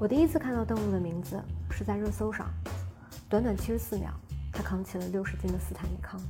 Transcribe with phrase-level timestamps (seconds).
[0.00, 2.50] 我第一次看到邓路的名字是在热搜上，
[3.28, 4.10] 短短七十四秒，
[4.52, 6.20] 他扛起了六十斤的斯坦尼康。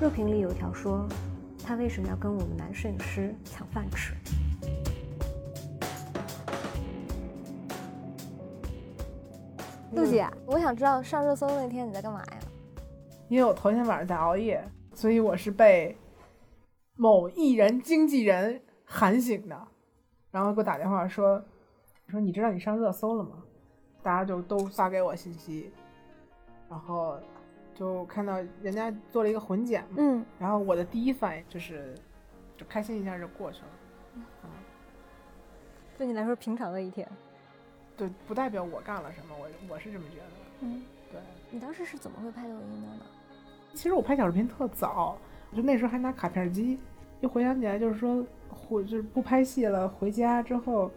[0.00, 1.06] 热评里有一条说，
[1.62, 4.14] 他为什么要跟我们男摄影师抢饭吃？
[9.94, 12.38] 杜姐，我想知道上热搜那天你在干嘛呀？
[13.28, 15.96] 因为我头天晚上在熬夜，所以我是被
[16.96, 19.68] 某艺人经纪人喊醒的，
[20.30, 21.44] 然后给我打电话说。
[22.12, 23.42] 说你知道你上热搜了吗？
[24.02, 25.72] 大家就都发给我信息，
[26.68, 27.16] 然后
[27.74, 31.94] 就看到人家做了一个混剪，嗯，然后我的第一反应就是
[32.56, 33.68] 就开心一下就过去了，
[34.16, 34.22] 嗯，
[35.96, 37.08] 对你来说平常的一天，
[37.96, 40.26] 对，不代表我干了什么，我我是这么觉得，
[40.60, 41.18] 嗯，对。
[41.50, 43.06] 你当时是怎么会拍抖音的呢？
[43.72, 45.16] 其实我拍小视频特早，
[45.56, 46.78] 就那时候还拿卡片机，
[47.22, 50.90] 就回想起来就是说回就是不拍戏了，回家之后。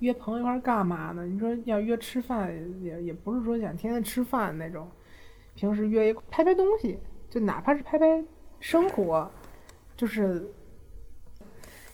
[0.00, 1.24] 约朋友一块干嘛呢？
[1.26, 4.88] 你说要约吃饭，也也不是说想天天吃饭那种。
[5.54, 8.24] 平时约一拍拍东西，就哪怕是拍拍
[8.60, 9.28] 生活，
[9.96, 10.48] 就是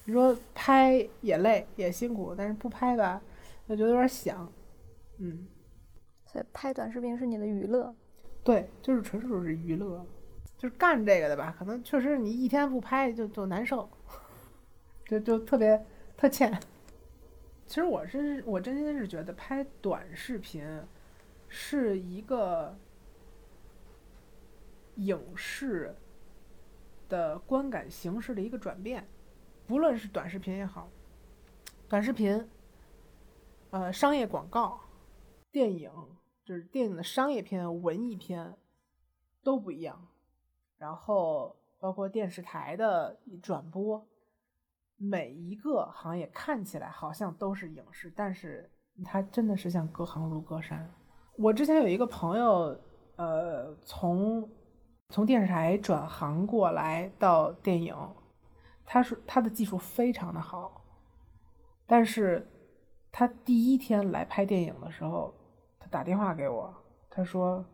[0.04, 3.22] 你说拍也累也辛苦，但是不拍吧，
[3.66, 4.52] 就觉得有点想。
[5.16, 5.46] 嗯，
[6.26, 7.94] 所以拍短视频是你的娱乐？
[8.42, 10.04] 对，就是纯属是娱乐，
[10.58, 11.54] 就是干这个的吧。
[11.58, 13.88] 可能确实你一天不拍就就难受，
[15.08, 15.82] 就就特别
[16.18, 16.52] 特欠。
[17.66, 20.64] 其实我是我真心是觉得拍短视频
[21.48, 22.76] 是一个
[24.96, 25.94] 影视
[27.08, 29.08] 的观感形式的一个转变，
[29.66, 30.88] 不论是短视频也好，
[31.88, 32.48] 短视频、
[33.70, 34.80] 呃商业广告、
[35.50, 35.90] 电影，
[36.44, 38.54] 就是电影的商业片、文艺片
[39.42, 40.06] 都不一样，
[40.78, 44.06] 然后包括电视台的转播。
[44.96, 48.70] 每一个行业看起来好像都是影视，但是
[49.04, 50.88] 它真的是像隔行如隔山。
[51.36, 52.78] 我之前有一个朋友，
[53.16, 54.48] 呃，从
[55.08, 57.96] 从电视台转行过来到电影，
[58.84, 60.84] 他说他的技术非常的好，
[61.86, 62.46] 但是
[63.10, 65.34] 他第一天来拍电影的时候，
[65.78, 66.74] 他打电话给我，
[67.10, 67.64] 他说。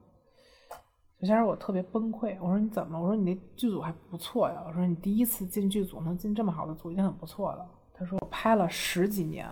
[1.20, 2.34] 小先生，我特别崩溃。
[2.40, 2.98] 我说你怎么？
[2.98, 4.64] 我说你那剧组还不错呀。
[4.66, 7.70] 我说你第一次进剧组能进这么好的组已经很不错了。
[7.92, 9.46] 他说我拍了十几年，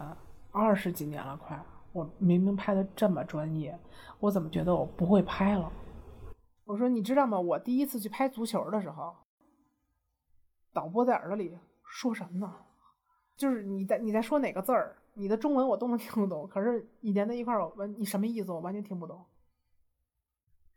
[0.51, 1.63] 二十几年了，快。
[1.93, 3.79] 我明明拍的这么专业，
[4.19, 5.71] 我怎么觉得我不会拍了？
[6.65, 7.39] 我说你知道吗？
[7.39, 9.15] 我第一次去拍足球的时候，
[10.73, 12.51] 导播在耳朵里说什么呢？
[13.37, 14.97] 就是你在你在说哪个字儿？
[15.13, 18.53] 你的中文我都能听得懂，可是你连在一块儿，我完你什么意思？
[18.53, 19.23] 我完全听不懂。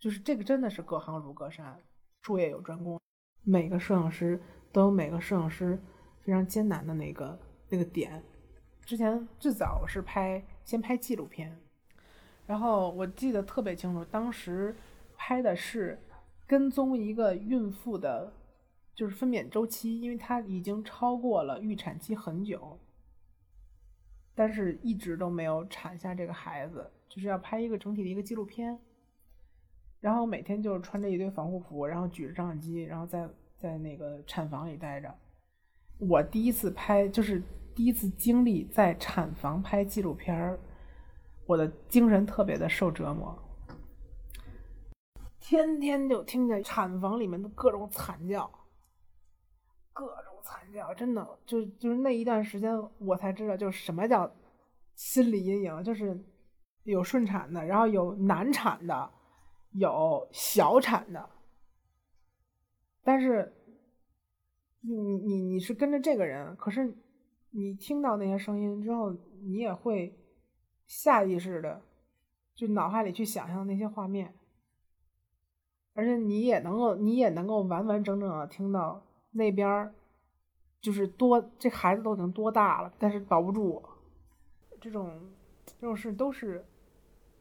[0.02, 1.80] 就是这个真的是隔行如隔山，
[2.24, 3.00] 术业有专攻，
[3.44, 4.42] 每个摄影师
[4.72, 5.80] 都有每个摄影师
[6.22, 7.40] 非常艰难的那个
[7.70, 8.24] 那个点。
[8.84, 11.56] 之前最早是拍先拍纪录片，
[12.48, 14.76] 然后我记得特别清楚，当时
[15.16, 16.02] 拍的是
[16.48, 18.34] 跟踪一个孕妇的，
[18.96, 22.80] 就是分娩周期，因为她已经超过了预产期很久，
[24.34, 28.80] 但是一直都没有产下这个孩子，就是要拍一个整体的一个纪录片。
[30.02, 35.14] 然后每天就是穿着一堆防护服，然后举着照相机，然后在在那个产房里待着。
[36.00, 37.42] 我第一次拍，就是
[37.76, 40.60] 第一次经历在产房拍纪录片儿，
[41.46, 43.38] 我的精神特别的受折磨，
[45.40, 48.50] 天天就听见产房里面的各种惨叫，
[49.94, 54.30] 各种惨叫，真的就就是那一段时间我才知道，就是什么叫
[54.96, 56.20] 心理阴影，就是
[56.86, 59.12] 有顺产的，然后有难产的。
[59.72, 61.30] 有小产的，
[63.04, 63.54] 但是
[64.82, 66.94] 你你你是跟着这个人，可是
[67.52, 69.12] 你听到那些声音之后，
[69.44, 70.18] 你也会
[70.86, 71.82] 下意识的
[72.54, 74.34] 就脑海里去想象那些画面，
[75.94, 79.96] 而且你也能够你也能够完完整整的听到那边儿
[80.82, 83.82] 就是多这孩子都已经多大了，但是保不住，
[84.82, 85.32] 这种
[85.80, 86.66] 这种事都是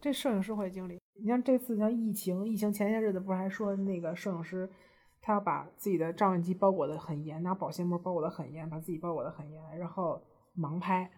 [0.00, 0.98] 这摄影师会经历。
[1.20, 4.70] 你像这次像疫情，疫情前些日子不是还说那个摄影师，
[5.20, 10.22] 他要把自己的照相机包裹的很严，拿保鲜膜包裹的很严，把自己包裹的很严，然后
[10.56, 11.10] 盲拍，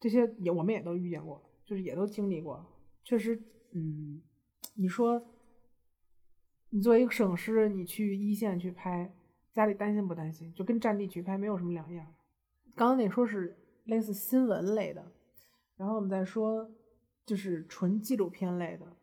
[0.00, 2.64] 这些也我们也都遇见过，就是也都经历过。
[3.04, 3.36] 确实，
[3.74, 4.22] 嗯，
[4.76, 5.22] 你说
[6.70, 9.12] 你作为一个摄影师，你去一线去拍，
[9.52, 10.50] 家里担心不担心？
[10.54, 12.06] 就跟战地去拍没有什么两样。
[12.74, 15.12] 刚刚那说是类似新闻类的，
[15.76, 16.70] 然后我们再说。
[17.26, 18.96] 就是纯纪录片类的。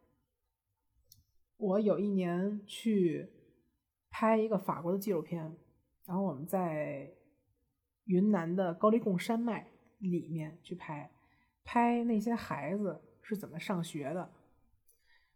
[1.58, 3.30] 我有一年去
[4.10, 5.56] 拍一个法国的纪录片，
[6.06, 7.14] 然后我们在
[8.06, 11.12] 云南的高黎贡山脉里面去拍，
[11.64, 14.32] 拍那些孩子是怎么上学的。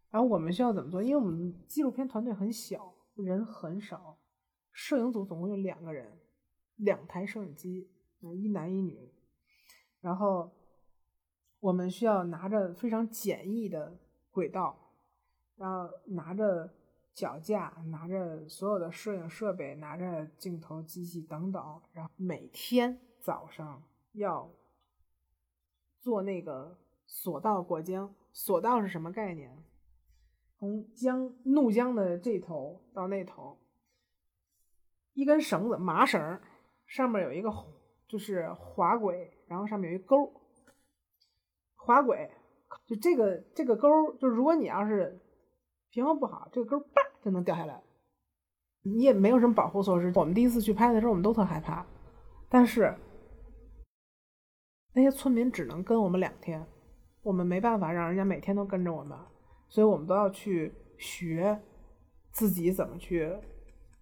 [0.09, 1.03] 然后我们需要怎么做？
[1.03, 4.17] 因为我们纪录片团队很小，人很少，
[4.71, 6.17] 摄影组总共有两个人，
[6.77, 7.89] 两台摄影机，
[8.35, 9.11] 一男一女。
[9.99, 10.51] 然后
[11.59, 13.97] 我们需要拿着非常简易的
[14.31, 14.77] 轨道，
[15.55, 16.71] 然后拿着
[17.13, 23.83] 脚架，拿着所有的摄影设备，拿着镜头、机器等等，然后每天早上
[24.13, 24.49] 要
[25.99, 28.13] 做那个索道过江。
[28.31, 29.57] 索道是什么概念？
[30.59, 33.57] 从江怒江的这头到那头，
[35.13, 36.39] 一根绳子麻绳，
[36.85, 37.51] 上面有一个
[38.07, 40.31] 就是滑轨，然后上面有一钩，
[41.87, 42.29] 滑轨
[42.85, 43.87] 就这个这个钩，
[44.19, 45.17] 就如果你要是
[45.89, 47.81] 平衡不好，这个钩叭就能掉下来，
[48.83, 50.11] 你也没有什么保护措施。
[50.15, 51.85] 我们第一次去拍的时候，我们都特害怕，
[52.49, 52.93] 但是
[54.93, 56.65] 那些村民只能跟我们两天，
[57.23, 59.17] 我们没办法让人家每天都跟着我们。
[59.69, 61.57] 所以我们都要去学
[62.31, 63.29] 自己怎么去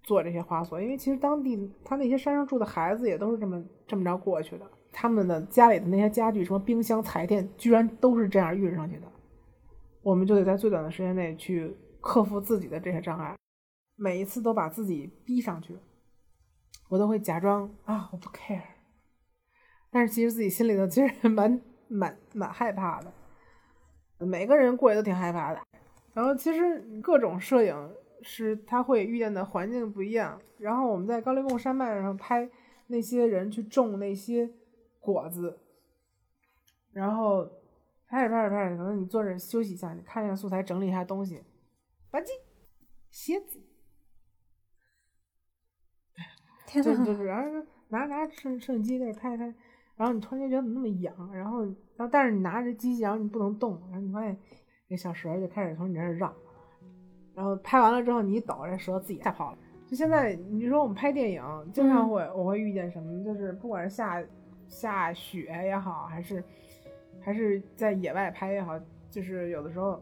[0.04, 4.66] 做这些花锁，因为其实当地他那些山上住的孩子也都是这么这么着过去的，
[4.98, 9.08] 他们的家里的那些家具，什么冰箱、彩电，居然都是这样运上去的。
[10.02, 13.36] 我们就得在最短的时间内去克服自己的这些障碍，
[13.98, 15.76] 每一次都把自己逼上去，
[16.88, 18.62] 我都会假装啊我不 care，
[19.92, 21.60] 但是其实自己心里头其实蛮
[21.90, 23.12] 蛮蛮害怕的。
[24.26, 25.60] 每个人过也都挺害怕的，
[26.14, 27.76] 然后其实各种摄影
[28.22, 30.40] 师他会遇见的环境不一样。
[30.58, 32.50] 然后我们在高黎贡山脉上拍
[32.88, 34.50] 那些人去种那些
[35.06, 35.60] 果子，
[36.92, 37.46] 然后
[38.08, 41.44] 拍着拍着拍着，可能你坐着休息一下，你看一下素材，整理一下东西，
[42.10, 42.30] 吧唧，
[43.12, 43.62] 鞋子，
[46.66, 49.54] 天呐，就是然后拿拿摄摄影机在那拍拍。
[49.98, 54.38] 然后你突然间觉得怎么那么痒，然后，然后但是你拿着机器，然后你不能动，然后你发现
[54.90, 56.36] 那小蛇就开始从你这儿绕，
[57.34, 59.58] 然后拍完了之后你一抖，这蛇自己吓跑了。
[59.88, 61.42] 就现在你说我们拍电影，
[61.72, 64.22] 经常会我会遇见什么，就是不管是下
[64.68, 66.44] 下雪也好，还是
[67.22, 68.80] 还是在野外拍也好，
[69.10, 70.02] 就是有的时候，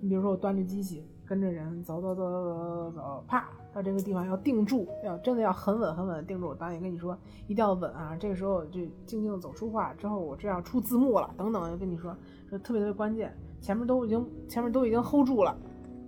[0.00, 3.48] 你比如说我端着机器跟着人走走走走走走走，啪。
[3.74, 6.52] 到这个地方要定住，要真的要很稳很稳的定住。
[6.52, 7.16] 导演跟你说
[7.46, 8.14] 一定要稳啊！
[8.20, 12.14] 这个时候就静静走出话之后，我这样出字幕了，等等，跟你说
[12.50, 15.56] 说特别特别关键，前面都已经前面都已经 hold 住了，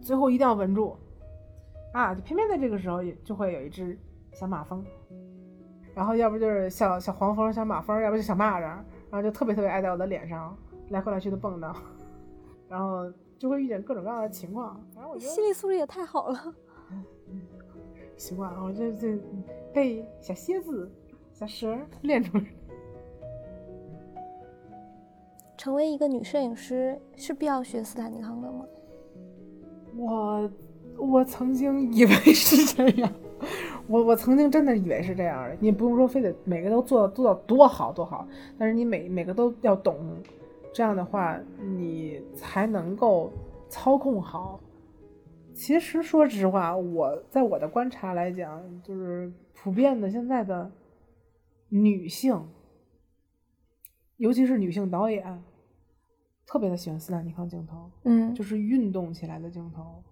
[0.02, 0.94] 最后一定要稳住
[1.94, 2.14] 啊！
[2.14, 3.98] 就偏偏在这个时候也就会有一只
[4.34, 4.84] 小马蜂，
[5.94, 8.82] 然后要不就是小小黄蜂、小马蜂，要不就小蚂蚱，然
[9.12, 10.56] 后就特别特别爱在我的脸上
[10.90, 11.74] 来回来去的蹦跶，
[12.68, 14.80] 然后就会遇见各种各样的情况。
[14.94, 16.54] 反正我觉得心理素质也太好了。
[18.16, 19.18] 习惯了，我这这
[19.72, 20.90] 被小蝎子、
[21.32, 22.44] 小蛇练出来。
[25.56, 28.64] 成为一个女摄影师是必要学斯坦尼康的吗？
[29.96, 30.50] 我
[30.98, 33.12] 我曾经以为是这样，
[33.86, 35.56] 我我曾经真的以为是这样的。
[35.60, 38.26] 你不用说非得每个都做做到多好多好，
[38.58, 39.96] 但是你每每个都要懂，
[40.72, 41.38] 这样的话
[41.76, 43.30] 你才能够
[43.68, 44.60] 操控好。
[45.52, 50.68] 其实说实话，我在我的观察来讲，就是普遍的现在的
[51.68, 52.48] 女性，
[54.16, 55.42] 尤其是女性导演，
[56.44, 60.02] 特别的喜欢斯坦尼康镜头，嗯，就是运动起来的镜头，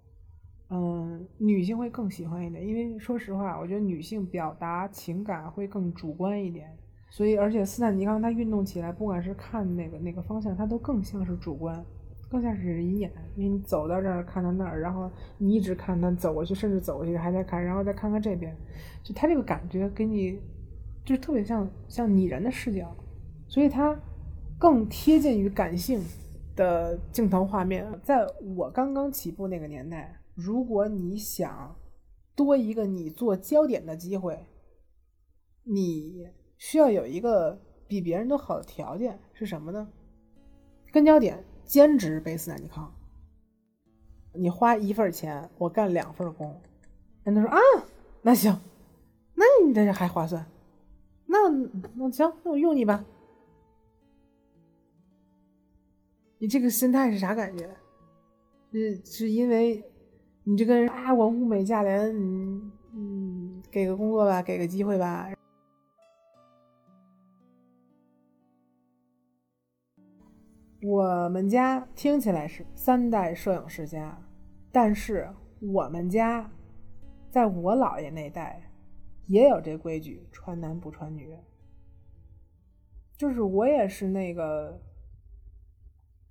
[0.75, 6.75] 嗯，女性会更喜欢一点，因为说实话，我觉得女性表达情感会更主观一点，
[7.11, 11.85] 所以而且斯坦尼康它运动起来，不管是看哪个哪个方向，它都更像是主观。
[12.31, 18.57] 更像是人眼，因为你走到这儿看到那儿，然后你一直看他走过去，甚至走过去还在看，然后再看看这边，
[19.03, 20.41] 就他这个感觉给你，
[21.05, 22.97] 就是特别像像拟人的视角，
[23.47, 23.95] 所以它
[24.59, 26.01] 更贴近于感性
[26.57, 27.87] 的镜头画面。
[28.03, 28.27] 在
[28.57, 31.77] 我刚刚起步那个年代，如果你想
[32.35, 34.47] 多一个你做焦点的机会，
[35.65, 39.89] 你需要有一个比别人都好的条件是什么呢？
[40.93, 41.45] 跟焦点。
[41.65, 42.93] 兼职背斯坦尼康，
[44.35, 46.61] 你花一份钱，我干两份工。
[47.23, 47.57] 人家说啊，
[48.21, 48.61] 那行，
[49.35, 50.45] 那你这还划算？
[51.25, 51.49] 那
[51.95, 53.07] 那行，那我用你吧。
[56.39, 57.75] 你这个心态是啥感觉？
[58.73, 59.83] 是是因为
[60.45, 65.31] 你这个人啊，我物美价廉，嗯嗯，给个工作吧，给个机会吧。
[70.83, 74.21] 我们家听起来是三代摄影师家，
[74.73, 76.51] 但是我们家
[77.31, 78.69] 在我姥爷那代
[79.29, 81.33] 也有这规矩，传男不传女。
[83.17, 84.83] 就是我也是那个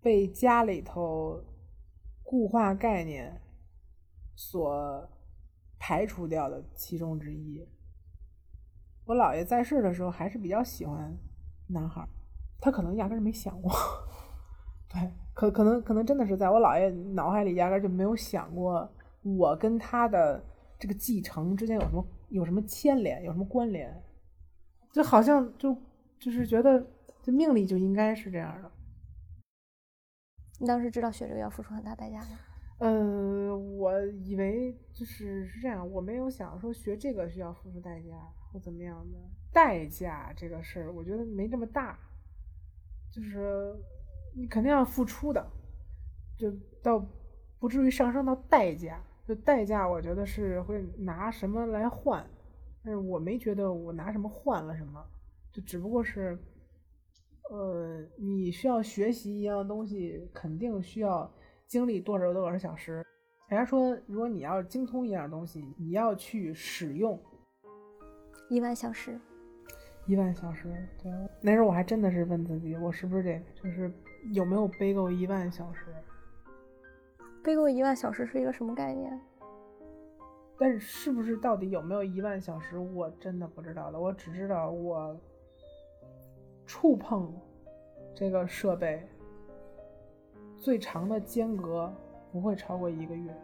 [0.01, 1.41] 被家里头
[2.23, 3.41] 固化概念
[4.43, 5.07] 所
[5.77, 7.63] 排除掉的其中之一。
[9.05, 11.15] 我姥爷在世的时候还是比较喜欢
[11.67, 12.03] 男孩，
[12.59, 13.71] 他可能压根儿没想过，
[14.89, 20.43] 对，可可能可能真的是在我姥爷脑海里压根儿就没有想过我跟他的
[20.79, 24.03] 这个继承之间有什么有什么牵连，有什么关联，
[24.91, 25.77] 就好像就
[26.19, 26.83] 就是觉得
[27.21, 28.71] 这命里就应该是这样的。
[30.59, 32.39] 你当时知道学这个要付出很大代价吗？
[32.83, 38.17] 嗯，我以为就是是这样，我没有想说学这个需要付出代价
[38.51, 39.19] 或怎么样的。
[39.53, 41.99] 代价这个事儿，我觉得没这么大，
[43.11, 43.75] 就是
[44.35, 45.47] 你肯定要付出的，
[46.39, 47.07] 就到
[47.59, 48.99] 不至于上升到代价。
[49.27, 52.27] 就代价，我觉得是会拿什么来换，
[52.83, 55.05] 但是我没觉得我拿什么换了什么，
[55.51, 56.35] 就只不过是。
[57.51, 61.29] 呃，你需要学习一样东西，肯定需要
[61.71, 62.95] 经历多少多少小时。
[63.47, 67.17] 人家说，如果你要精通一样东西，你要去使用
[68.49, 69.17] 一万小时。
[70.05, 70.67] 一万小时，
[71.01, 71.09] 对。
[71.39, 73.89] 那时候我还真的是问自己，我是不是得就是
[74.33, 75.85] 有没有背够一万小时？
[77.41, 79.17] 背够一万小时是一个什么概念？
[80.59, 83.97] 但是是不是到底有没有一万小时，我真的不知道了。
[83.97, 85.17] 我只知道我。
[86.67, 87.33] 触碰
[88.15, 89.05] 这个设备
[90.61, 91.91] 最长的间隔
[92.31, 93.35] 不会超过一个月，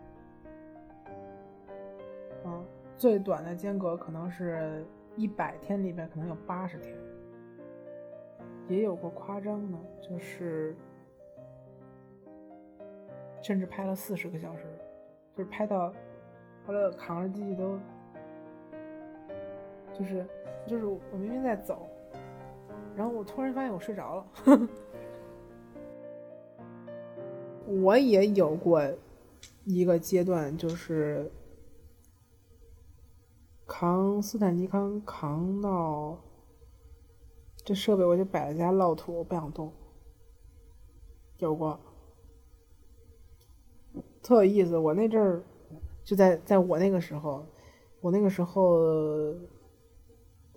[2.46, 2.64] 嗯，
[2.96, 6.96] 最短的间隔可能是一百天里面可能有八十天，
[8.68, 10.76] 也有过夸张的，就是
[13.42, 14.68] 甚至拍了四十个小时，
[15.36, 15.92] 就是拍到
[16.68, 17.80] 后来扛着机器都，
[19.92, 20.24] 就是
[20.68, 21.88] 就是我明明在走。
[22.96, 24.68] 然后我突然发现我睡着了，呵 呵
[27.68, 28.82] 我也有过
[29.66, 31.32] 一个阶段，就是
[33.66, 36.20] 扛斯坦尼康扛到
[37.64, 39.72] 这设备，我就摆在家烙土，我不想动。
[41.38, 41.80] 有过，
[44.24, 44.78] 特有意思。
[44.78, 45.44] 我那阵儿
[46.04, 47.46] 就在在我那个时候，
[48.02, 49.36] 我那个时候。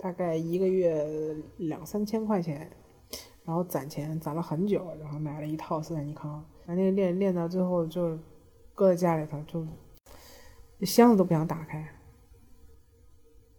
[0.03, 2.71] 大概一个月两三千块钱，
[3.51, 8.17] 然后攒钱攒了很久，然后买了一套斯坦尼康，那个练练到最后就
[8.77, 9.67] 搁在家里头，就
[10.87, 11.85] 箱子都不想打开。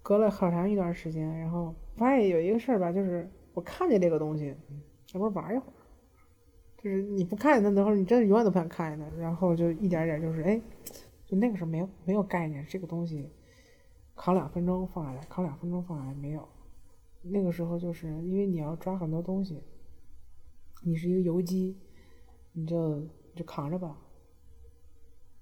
[0.01, 4.55] 隔了好长一段时间，然后发现有一个事儿吧，就是我看见这个东西，
[5.13, 5.73] 要不玩一会儿，
[6.81, 9.17] 就是你不看见它的话，你真的永远都不想看见它。
[9.17, 10.61] 然后就一点点就是哎，
[11.25, 13.29] 就那个时候没有没有概念这个东西。
[14.15, 16.47] 扛两分钟放下来，扛两分钟放下来，没有。
[17.23, 19.61] 那个时候就是因为你要抓很多东西，
[20.81, 21.77] 你是一个游击，
[22.53, 23.97] 你就你就扛着吧。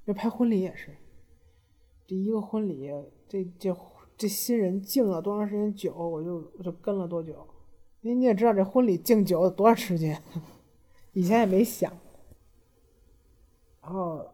[0.06, 0.96] 这拍婚礼也是，
[2.06, 2.90] 这一个婚礼，
[3.28, 3.76] 这这
[4.18, 7.48] 这新人敬了多长时间酒，我就我就跟了多久。
[8.02, 10.22] 因为你也知道这婚礼敬酒多长时间，
[11.14, 11.92] 以前也没想。
[13.82, 14.26] 然后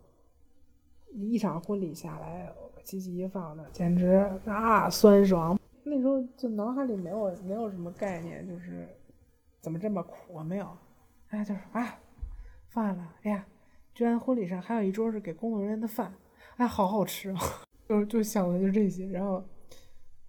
[1.14, 2.54] 一场婚礼下来。
[2.86, 4.10] 机器一放的，简直
[4.46, 5.60] 啊酸爽！
[5.86, 8.88] 那时候就脑海里没有没有什么概念，就是
[9.60, 10.44] 怎么这么苦啊？
[10.44, 10.68] 没有，
[11.36, 12.00] 哎，就说啊，
[12.70, 13.46] 放下了，哎呀，
[13.94, 16.16] 居然婚礼上还有一桌是给工作人员的饭，
[16.56, 17.40] 哎，好好吃啊！
[17.90, 19.44] 就就想的就这些，然后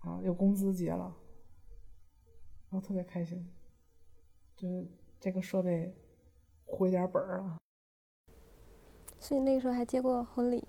[0.01, 1.17] 啊，有工资结了，
[2.71, 3.49] 然后特别开心，
[4.57, 4.85] 就是
[5.21, 5.95] 这个设备
[6.65, 7.57] 回点本儿了。
[9.21, 10.67] 所以那个时候还结过婚礼。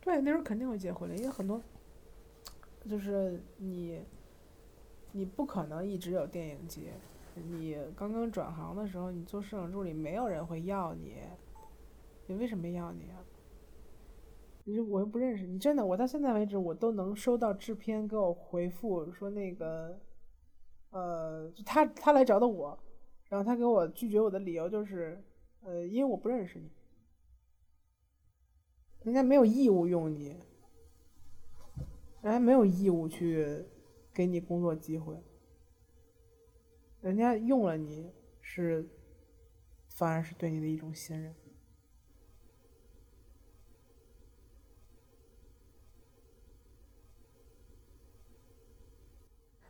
[0.00, 1.62] 对，那时候肯定会结婚礼，因为很多，
[2.88, 4.02] 就是你，
[5.12, 6.94] 你不可能一直有电影节。
[7.34, 11.16] 你刚刚转行的时候，你做摄影助理，没有人会要你。
[12.26, 13.24] 你为什么要你啊？
[14.64, 20.00] 你我又不认识你，真的，我到现在为止，我都能收到制片给我回复说那个，
[20.90, 22.78] 呃，他他来找的我，
[23.28, 25.22] 然后他给我拒绝我的理由就是，
[25.62, 26.70] 呃，因为我不认识你。
[29.02, 30.28] 人家没有义务用你，
[32.22, 33.66] 人家没有义务去
[34.14, 35.22] 给你工作机会，
[37.04, 38.88] 人家用了你是，
[39.90, 41.34] 反而是对你的一种信任。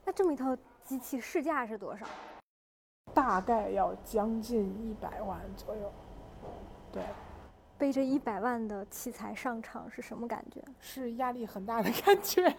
[0.05, 2.07] 那这么一套机器市价是多少？
[3.13, 5.93] 大概要将近一百万左右，
[6.93, 7.03] 对。
[7.77, 10.63] 背着一百万的器材上场是什么感觉？
[10.79, 12.57] 是压力很大的感觉。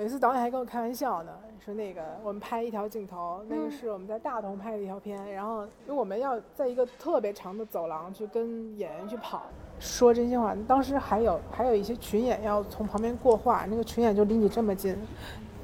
[0.00, 9.42] 有一次导演还跟我开玩笑呢，说那个我们拍一条镜头，那个是我们在大同拍的一条片，然后因为我们要在一个特别长的走廊去跟演员去跑，
[9.78, 14.96] 说真心话，当时还有还有一些群演要从旁边过话，那个群演就离你这么近，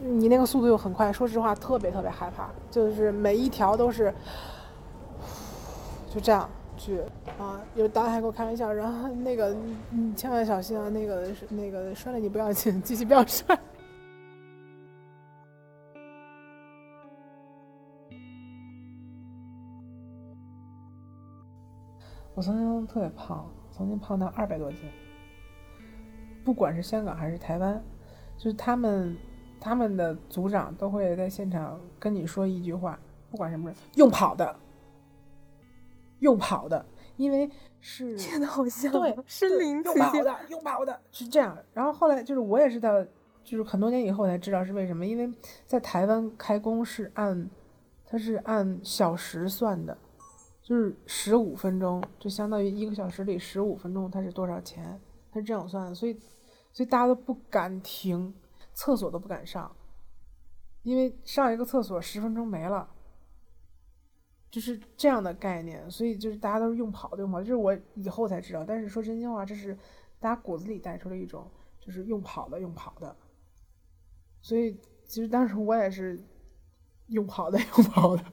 [0.03, 4.13] 你那个速度又很快，说实话特别特别害怕，就是每一条都是
[6.13, 7.01] 就这样去
[7.39, 9.57] 啊，有导演还跟我开玩笑，然后那个
[9.89, 13.59] 你千万小心啊，那个那个摔了你不要紧，机器不要摔。
[22.37, 24.81] 我曾经特别胖，曾经胖到二百多斤。
[26.45, 27.83] 不管是香港还是台湾，
[28.37, 29.17] 就是他们
[29.59, 32.99] 他们的组长都会在现场跟你说一句话，
[33.31, 34.55] 不管什么人，用跑的，
[36.19, 36.85] 用跑的，
[37.17, 37.51] 因为
[37.81, 40.03] 是天呐，好像对身临用其境。
[40.03, 41.57] 跑的，用跑的是这样。
[41.73, 43.03] 然后后来就是我也是到
[43.43, 45.33] 就是很多年以后才知道是为什么，因为
[45.65, 47.49] 在台湾开工是按
[48.05, 49.97] 它是按小时算的。
[50.67, 55.01] 就是十五分钟，就相当于一个小时里十五分钟，它是多少钱？
[55.31, 56.21] 它是这样算的，所以，
[56.73, 58.35] 所以大家都不敢停，
[58.75, 59.71] 厕所都不敢上，
[60.83, 62.91] 因为上一个厕所十分钟没了，
[64.51, 65.89] 就是这样的概念。
[65.89, 68.65] 所以就是大家都是用跑的，用跑的，这是我以后才知道。
[68.65, 69.73] 但是说真心话，这是
[70.19, 73.17] 大家骨子里带出了一种，就是用跑的，用跑的。
[74.43, 76.21] 所以其实当时我也是
[77.07, 78.25] 用跑的，用跑的。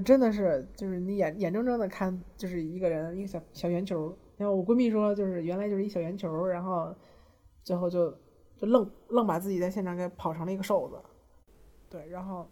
[0.00, 4.16] 真的是，就是你眼眼睁睁的看，就是一个人一个小小圆球。
[4.36, 6.94] 然后我闺蜜说，就是原来就是一小圆球，然后
[7.64, 8.10] 最后就
[8.56, 11.00] 就愣愣把自己在现场给跑成了一个瘦子。
[11.88, 12.48] 对，然后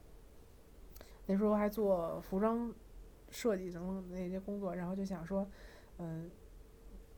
[1.26, 2.72] 那时候还做服装
[3.30, 5.46] 设计什么那些工作，然后就想说，
[5.98, 6.30] 嗯，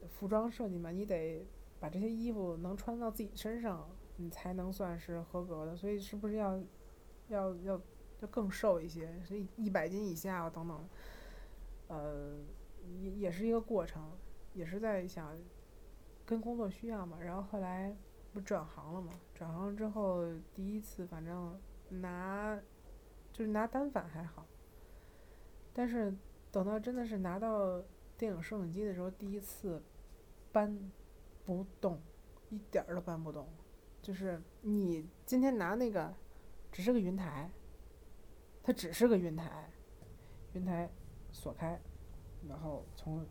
[0.08, 1.46] 服装设计嘛，你得
[1.78, 5.76] 把这些衣服能穿到自己身上，你才能算是合格的。
[5.76, 6.60] 所以是不是要
[7.28, 7.80] 要要？
[8.20, 10.88] 就更瘦一些，所以一百斤以下啊等等，
[11.86, 12.36] 呃，
[12.98, 14.10] 也也是一个过程，
[14.54, 15.38] 也是在想
[16.26, 17.18] 跟工作需要嘛。
[17.20, 17.96] 然后后来
[18.32, 19.12] 不转行了嘛？
[19.34, 21.56] 转行之后第一次反正
[21.90, 22.60] 拿
[23.32, 24.44] 就是拿单反还好，
[25.72, 26.12] 但是
[26.50, 27.80] 等到真的是拿到
[28.16, 29.80] 电影摄影机的时候，第一次
[30.50, 30.90] 搬
[31.44, 32.00] 不动，
[32.50, 33.48] 一点儿都搬不动。
[34.02, 36.12] 就是你今天拿那个
[36.72, 37.48] 只是个云台。
[38.68, 39.64] 它只是个云台，
[40.52, 40.86] 云台
[41.32, 41.80] 锁开，
[42.46, 43.24] 然后从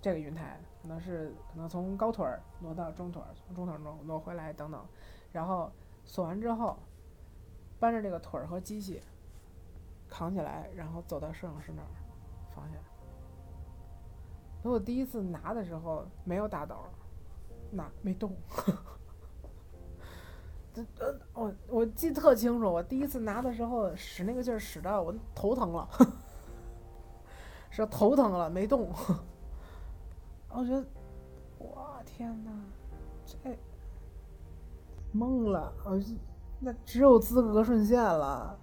[0.00, 4.86] 这个云台可能是可能从高腿儿挪到中腿儿，从中腿儿挪挪回来等等，
[5.32, 5.68] 然后
[6.04, 6.78] 锁完之后，
[7.80, 9.02] 搬着这个腿儿和机器
[10.08, 11.88] 扛起来，然后走到摄影师那儿
[12.54, 12.76] 放下。
[14.62, 16.84] 等我第一次拿的时候没有打抖，
[17.72, 18.32] 拿没动。
[20.98, 25.88] 呃，我我记得特清楚，我第一次拿的时候使那个劲儿使到我头疼了，
[27.70, 28.90] 是头疼了没动。
[30.50, 30.84] 我觉得，
[31.58, 32.50] 我天哪，
[33.24, 33.58] 这
[35.14, 35.98] 懵了，我
[36.60, 38.58] 那只有资格顺线了，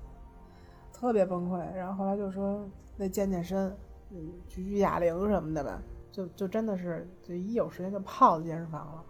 [0.92, 1.58] 特别崩溃。
[1.74, 3.76] 然后后来就说那健健身，
[4.12, 5.80] 嗯，举举哑铃什么的呗，
[6.12, 9.04] 就就真的是就一有时间就泡在健身房了，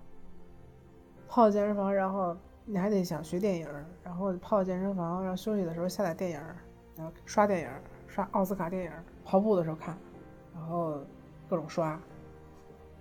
[1.28, 2.38] 泡健身房，然后。
[2.65, 3.67] 你还得想学电影，
[4.04, 6.39] 然后泡健身房，然后休息的时候下载电影，
[6.95, 7.69] 然后刷电影，
[8.08, 8.91] 刷奥斯卡电影，
[9.26, 9.97] 跑步的时候看，
[10.54, 11.02] 然后
[11.49, 11.99] 各种刷，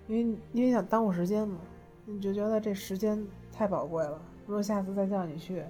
[0.07, 1.59] 因为因为想耽误时间嘛，
[2.05, 4.21] 你就觉得这时间太宝贵了。
[4.45, 5.63] 如果下次再叫你去，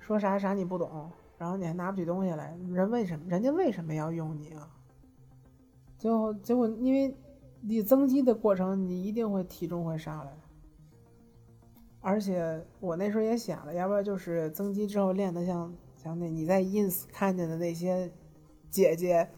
[0.00, 1.08] 说啥啥你不懂，
[1.38, 4.68] 然后你还拿不起东西来，人为什么人家为什么要用你啊？
[5.96, 7.16] 最后结果因为
[7.60, 10.32] 你增肌的过程，你一定会体重会上来。
[12.02, 18.10] 而且我那时候也想了，要不要就是增肌之后练得像像那你在 ins 看见的那些
[18.70, 19.28] 姐姐，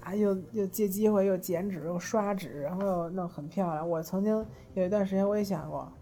[0.00, 3.90] 啊又又借机会又减脂又刷脂，然后又弄很漂亮。
[3.90, 5.92] 我曾经有一段时间我也想过，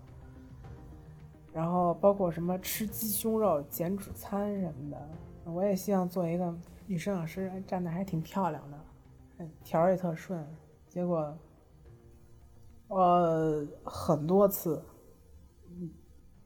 [1.54, 5.08] 然后包括什么吃鸡胸肉减脂餐什么的，
[5.50, 6.54] 我也希望做一个
[6.86, 10.46] 女摄影师，站的还挺漂亮的，条也特顺。
[10.86, 11.34] 结果，
[12.88, 14.82] 我，很多次。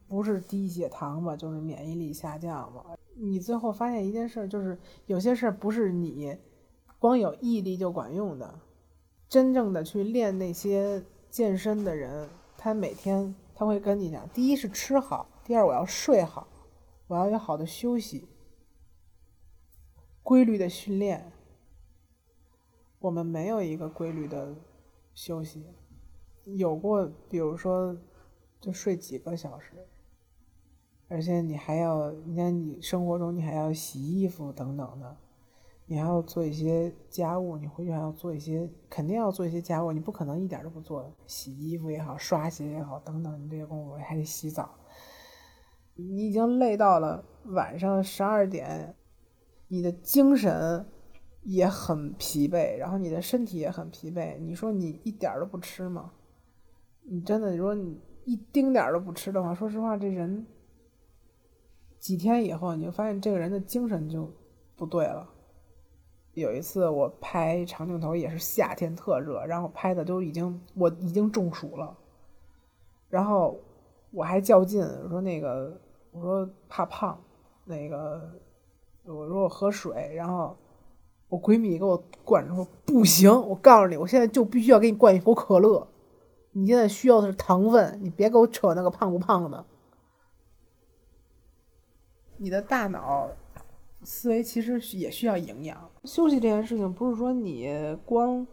[0.09, 2.97] 不是低血糖吧，就是免疫力下降吧。
[3.15, 6.35] 你最后发现一件事，就是有些事不是你
[6.97, 8.59] 光有毅力就管用的。
[9.27, 16.47] 真正的去练那些健身的人，他每天他会跟你讲：第一是吃好，第二我要睡好，
[17.05, 18.27] 我要有好的休息，
[20.23, 21.31] 规律的训练。
[22.97, 24.55] 我们没有一个规律的
[25.13, 25.63] 休息，
[26.45, 27.95] 有过，比如说
[28.59, 29.87] 就睡几个小时。
[31.09, 35.17] 而且你还要，你看你生活中你还要洗衣服等等的，
[35.87, 44.69] 你还要做一些家务，你回去还要做一些，肯定要做一些家务，你不可能一点都不做，洗衣服也好，刷鞋也好，等等，你这些功夫还得洗澡，
[45.95, 48.95] 你已经累到了晚上十二点，
[49.67, 50.85] 你的精神
[51.41, 56.11] 也很疲惫，然后你的身体也很疲惫，你说你一点都不吃吗？
[57.01, 60.45] 你真的，如果你一丁点儿都不吃的话，说实话，这人。
[61.99, 64.31] 几天以后，你就发现这个人的精神就
[64.75, 65.29] 不对了。
[66.33, 71.97] 有一次我拍长镜头，也是夏天特热，然后拍的都已经我已经中暑了。
[73.09, 73.59] 然后
[74.11, 75.77] 我还较劲，我说那个
[76.11, 77.19] 我说怕胖，
[77.65, 78.31] 那个
[79.03, 80.55] 我说我喝水，然后
[81.27, 85.85] 我闺蜜给我灌说不行，我告诉你，我现在就必须要给你灌一口可乐。
[86.51, 89.65] 你现在需要的是糖分，你别给我扯那个胖不胖的。
[92.41, 93.29] 你的大脑
[94.03, 95.91] 思维其实也需要营养。
[96.05, 97.67] 休息这件事情不是说你
[98.05, 98.47] 光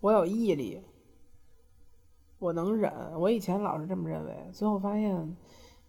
[0.00, 0.82] 我有毅力，
[2.40, 2.92] 我能忍。
[3.20, 5.36] 我以前老是这么认为，最后发现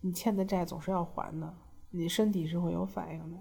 [0.01, 1.51] 你欠的债总是要还的，
[1.89, 3.37] 你身体是会有反应的。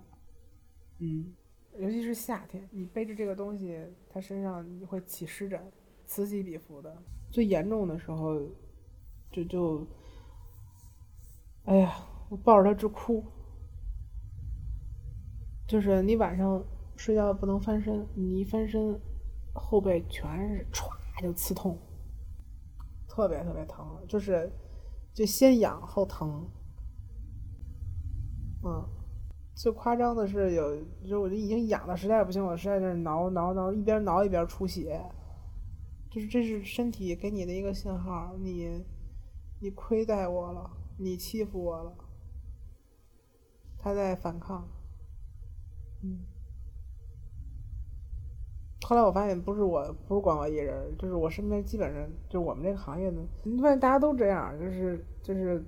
[1.01, 1.35] 嗯，
[1.79, 5.61] 尤其是夏天，你背着这个东西，它身上会起湿疹，
[6.07, 6.97] 此起彼伏的。
[7.31, 8.41] 最严重的时候，
[9.31, 9.87] 就就，
[11.65, 11.95] 哎呀，
[12.31, 13.23] 我抱着它直哭。
[15.73, 16.63] 就是你晚上
[16.97, 19.01] 睡觉不能翻身，你一翻身，
[19.55, 20.91] 后背全是歘
[21.23, 21.79] 就刺痛，
[23.09, 24.53] 特别特别疼，就是
[25.15, 26.47] 就先痒后疼。
[28.63, 28.87] 嗯，
[29.55, 30.77] 最夸张的是有，
[31.09, 35.03] 就我就已经痒的实在不行，我实在是挠挠挠，一边挠一边出血，
[36.11, 38.85] 就是这是身体给你的一个信号，你
[39.59, 41.95] 你亏待我了，你欺负我了，
[43.79, 44.69] 他在反抗。
[46.05, 46.19] 嗯，
[48.83, 55.65] 后来我发现不是我，不是光我一人，就是我身边基本上就我们这个行业的，你发现大家都这样，就是就是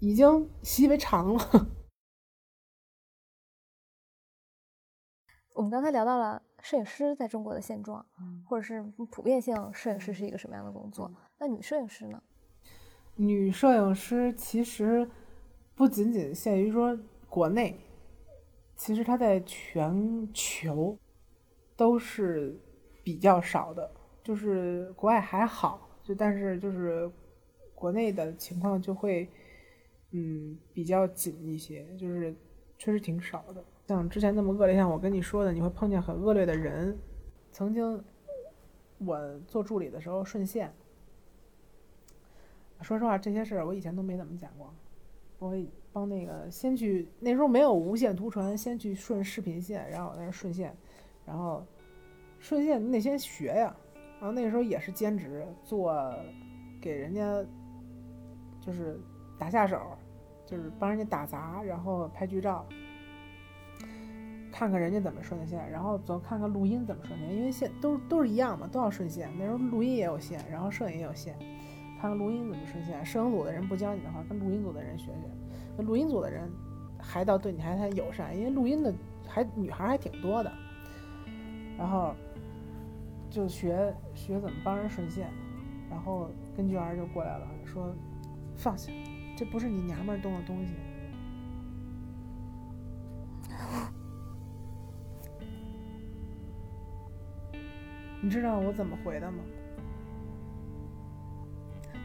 [0.00, 1.66] 已经习以为常了。
[5.52, 8.06] 我们刚才聊到了摄影师在中国的现状，
[8.46, 11.12] 或者是普遍性，摄影师是一个什么样的工作？
[11.36, 12.22] 那女摄影师呢？
[13.16, 15.06] 女摄影师其实
[15.74, 17.78] 不仅仅限于说国内。
[18.80, 20.96] 其实它在全球
[21.76, 22.58] 都是
[23.04, 23.92] 比较少的，
[24.24, 27.08] 就是国外还好，就但是就是
[27.74, 29.28] 国内的情况就会
[30.12, 32.34] 嗯比较紧一些，就是
[32.78, 33.62] 确实挺少的。
[33.86, 36.96] 像之前那么恶劣，像我跟你说的，你会碰见很恶劣的人。
[37.52, 38.02] 曾经
[38.96, 40.72] 我做助理的时候顺线，
[42.80, 44.74] 说实话，这些事儿我以前都没怎么讲过，
[45.38, 45.54] 我。
[45.92, 50.74] 帮那个先去那时候没有无线图传，先去顺视频线，然后在那顺线，
[51.26, 51.66] 然后
[52.38, 53.74] 顺线你得先学呀。
[54.20, 56.14] 然后那时候也是兼职做，
[56.80, 57.42] 给人家
[58.60, 59.00] 就是
[59.38, 59.80] 打下手，
[60.44, 62.66] 就是帮人家打杂，然后拍剧照，
[64.52, 69.30] 看看人家怎么顺的线，然后走看看录音怎么顺线，因为线都都是一样嘛，都要顺线。
[69.38, 71.34] 那时候录音也有线，然后摄影也有线，
[71.98, 73.02] 看看录音怎么顺线。
[73.02, 75.12] 摄影组的人不教你的话，跟录音组的人学学。
[75.78, 76.50] 录音组的人
[76.98, 78.92] 还倒对你还还友善，因为录音的
[79.26, 80.52] 还女孩还挺多的，
[81.78, 82.14] 然后
[83.30, 85.30] 就学学怎么帮人顺线，
[85.88, 87.94] 然后跟娟儿就过来了，说
[88.56, 88.92] 放下，
[89.36, 90.74] 这不是你娘们儿动的东西。
[98.22, 99.38] 你知道我怎么回的吗？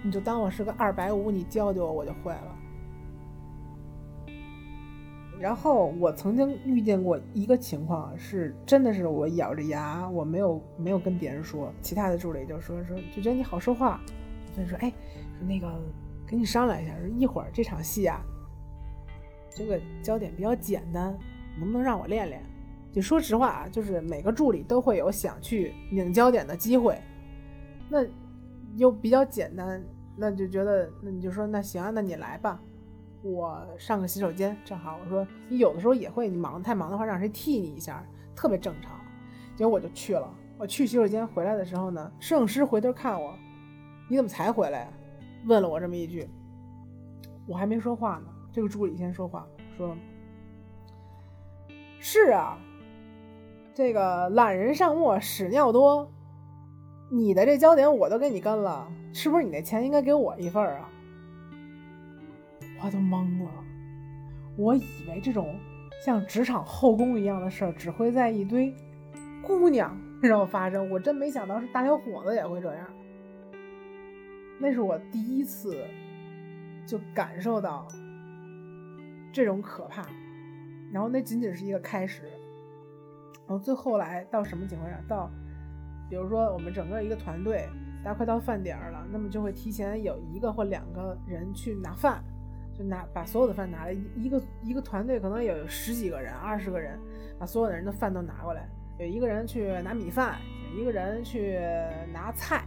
[0.02, 2.55] 你就当我是个二百五，你教教我，我就会了。
[5.40, 14.02] 然后我曾经遇见过一个情况，是真的是我咬着牙，我没有没有跟别人说，其他的助理就说说就觉得你好说话，
[14.54, 14.90] 所以说哎，
[15.38, 15.70] 说那个
[16.26, 18.22] 跟你商量一下，说一会儿这场戏啊，
[19.50, 21.16] 这个焦点比较简单，
[21.60, 22.42] 能不能让我练练？
[22.92, 26.98] 就说实话啊，就是每个助理都会有想去拧焦点的机会，
[27.90, 28.00] 那
[28.78, 29.84] 又比较简单，
[30.16, 32.60] 那就觉得那你就说那行啊，那你来吧。
[33.32, 38.92] 我上个洗手间，正好我说你有的时候也会，你忙太忙的话让谁替你一下，特别正常。
[39.56, 43.34] 结果我就去了，我去洗手间回来的时候呢，摄影师回头看我，
[44.08, 44.88] 你怎么才回来？
[45.48, 46.30] 问了我这么一句，
[47.48, 49.98] 我还没说话呢，这个助理先说话说
[52.00, 52.60] ：“是啊，
[53.74, 56.08] 这个懒人上磨屎尿多，
[57.12, 60.90] 你的这焦点我都给你跟了，是不是你那钱应该给我一份啊？”
[62.86, 63.50] 他都懵了，
[64.58, 65.60] 我以为这种
[66.06, 68.72] 像职场后宫一样的事儿只会在一堆
[69.42, 72.88] 姑娘身上发生，我真没想到是大小伙子也会这样。
[74.60, 75.84] 那是我第一次
[76.86, 77.88] 就感受到
[79.34, 80.06] 这种可怕，
[80.92, 82.26] 然后那仅仅是一个开始，
[83.48, 85.02] 然后最后来到什么情况下？
[85.08, 85.28] 到
[86.08, 87.68] 比如说我们整个一个团队，
[88.04, 92.24] 大家快到饭点儿了，那么就会提前有一个或两个人去拿饭。
[92.78, 97.00] 就拿把所有的饭拿来，一个一个团队可能有十几个人、二十个人，
[97.40, 98.68] 把所有的人的饭都拿过来。
[99.00, 100.36] 有一个人去拿米饭，
[100.74, 101.60] 有一个人去
[102.14, 102.64] 拿菜，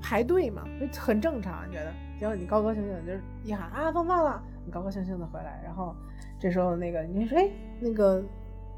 [0.00, 0.64] 排队嘛，
[0.98, 1.68] 很正常。
[1.68, 1.92] 你觉得？
[2.18, 5.94] 结果你高高兴兴就是一喊啊放饭了，你高高兴兴的回来，然后
[6.38, 7.48] 这时候那个你说哎
[7.80, 8.22] 那个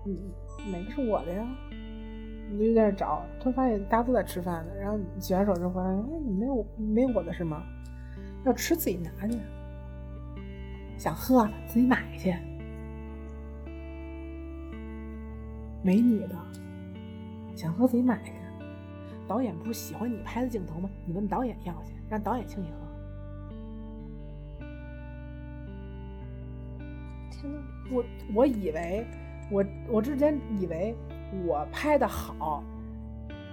[0.07, 0.17] 嗯
[0.71, 1.45] 哪个是我的呀？
[2.51, 4.73] 你就在那找，突然发现大家都在吃饭呢。
[4.79, 7.63] 然后你洗完手之后发现哎你没有没有我的是吗？
[8.45, 9.39] 要吃自己拿去。
[10.97, 12.35] 想喝自己买去，
[15.83, 16.37] 没你的。
[17.57, 18.33] 想喝自己买去。
[19.29, 20.91] 导演不是喜欢你拍的镜头吗？
[21.07, 22.77] 你问导演要去，让导演请你喝。
[27.31, 27.59] 天哪！
[27.91, 29.07] 我我以为
[29.51, 30.95] 我我之前以为
[31.47, 32.63] 我拍的好，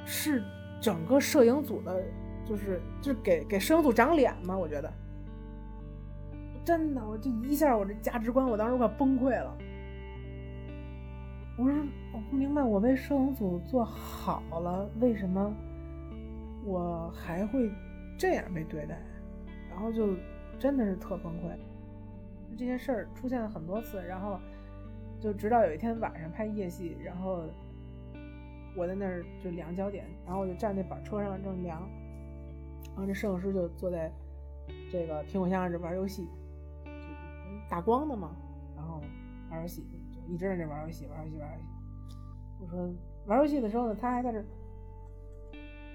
[0.06, 0.44] 是
[0.82, 2.04] 整个摄影组的，
[2.46, 4.58] 就是就是给给摄影组长脸嘛？
[4.58, 4.92] 我觉得。
[6.70, 9.58] 真的，我就一下，我这价值观，我当时快崩溃了。
[11.58, 11.74] 我说，
[12.14, 15.52] 我不明白，我为摄影组做好了，为什么
[16.64, 17.72] 我还会
[18.20, 19.02] 这样被对待？
[19.68, 20.16] 然后就
[20.60, 21.58] 真的是特崩溃。
[22.56, 24.40] 这件事儿出现了很多次，然后
[25.20, 27.46] 就直到有一天晚上拍夜戏，然后
[28.78, 31.82] 我在那儿就量焦点，然后我就站那板车上正量，
[32.90, 34.12] 然后这摄影师就坐在
[34.92, 36.28] 这个苹果箱这玩游戏。
[37.70, 38.36] 打光的嘛，
[38.76, 39.00] 然后
[39.52, 41.66] 玩游戏，就一直在这玩游戏，玩游戏，玩游戏。
[42.62, 42.94] 我说
[43.28, 44.44] 玩游戏的时候呢，他还在这，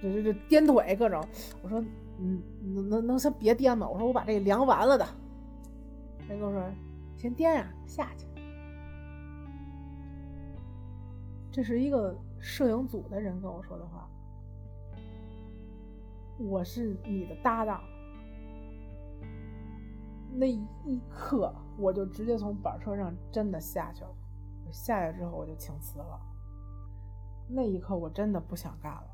[0.01, 1.23] 就就就颠腿各种。
[1.63, 1.85] 我说，
[2.19, 2.41] 嗯，
[2.75, 3.89] 能能能先别颠吗？
[3.89, 5.05] 我说我把这个量完了的。
[6.21, 6.63] 他跟我说，
[7.17, 8.27] 先颠呀，下去。
[11.51, 14.09] 这是一个摄影组的人跟我说的话。
[16.39, 17.81] 我是你的搭档。
[20.37, 24.11] 那一刻，我就直接从板车上真的下去了。
[24.67, 26.21] 我下来之后，我就请辞了。
[27.49, 29.05] 那一刻，我真的不想干了。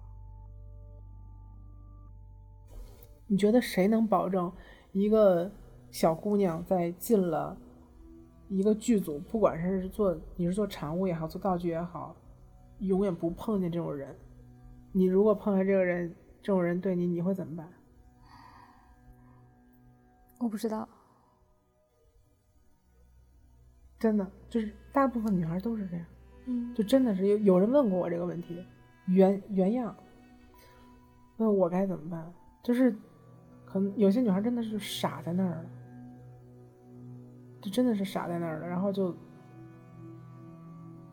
[3.27, 4.51] 你觉得谁能保证
[4.93, 5.51] 一个
[5.91, 7.57] 小姑娘在进了
[8.49, 12.17] 一个剧组，不管是做你是做产物也好，做道具也好，
[12.79, 14.17] 永远不碰见这种人？
[14.93, 17.69] 你如果碰见这个人，这种人对你，你会怎么办？
[20.39, 20.89] 我不知道。
[24.01, 26.07] 真的就是大部分女孩都是这样，
[26.47, 28.65] 嗯，就真的是有有人问过我这个问题，
[29.05, 29.95] 原原样，
[31.37, 32.33] 那我该怎么办？
[32.63, 32.97] 就是
[33.67, 35.65] 可能有些女孩真的是傻在那儿了，
[37.61, 39.15] 就真的是傻在那儿了，然后就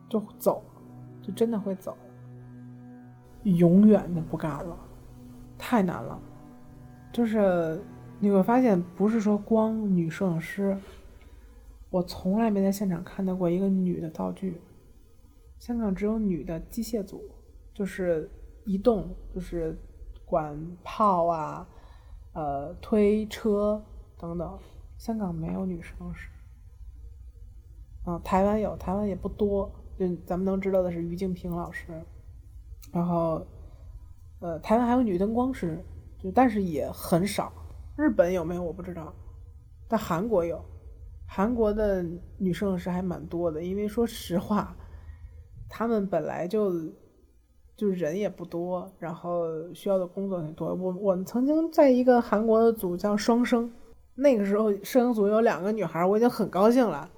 [0.08, 0.64] 就走，
[1.20, 1.94] 就真的会走，
[3.42, 4.74] 永远的不干了，
[5.58, 6.18] 太难了，
[7.12, 7.78] 就是
[8.18, 10.74] 你会发现，不是说光女摄影师。
[11.90, 14.60] 我从来没在现场看到过一个女的道具。
[15.58, 17.22] 香港只有女的机械组，
[17.74, 18.30] 就是
[18.64, 19.76] 移动，就是
[20.24, 21.66] 管炮啊，
[22.32, 23.84] 呃，推车
[24.18, 24.58] 等等。
[24.98, 26.28] 香港没有女摄影师。
[28.04, 29.70] 啊，台湾有，台湾也不多。
[29.98, 31.86] 就咱们能知道的是于静平老师。
[32.92, 33.44] 然后，
[34.40, 35.84] 呃，台湾还有女灯光师，
[36.18, 37.52] 就但是也很少。
[37.96, 39.12] 日本有没有我不知道，
[39.88, 40.64] 但韩国有。
[41.30, 42.02] 韩国的
[42.38, 44.74] 女摄影师还蛮多的，因为说实话，
[45.68, 46.72] 他们本来就
[47.76, 50.74] 就人也不多，然后需要的工作很多。
[50.74, 53.70] 我我们曾经在一个韩国的组叫双生，
[54.14, 57.08] 那个时候摄影组有两个女孩，我已经很高兴了。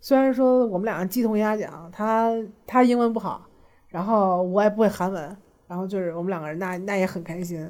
[0.00, 2.32] 虽然说我们两个鸡同鸭讲，她
[2.66, 3.44] 她英文不好，
[3.88, 7.68] 然后我也不会韩文，然后就是我们两个人那那也很开心，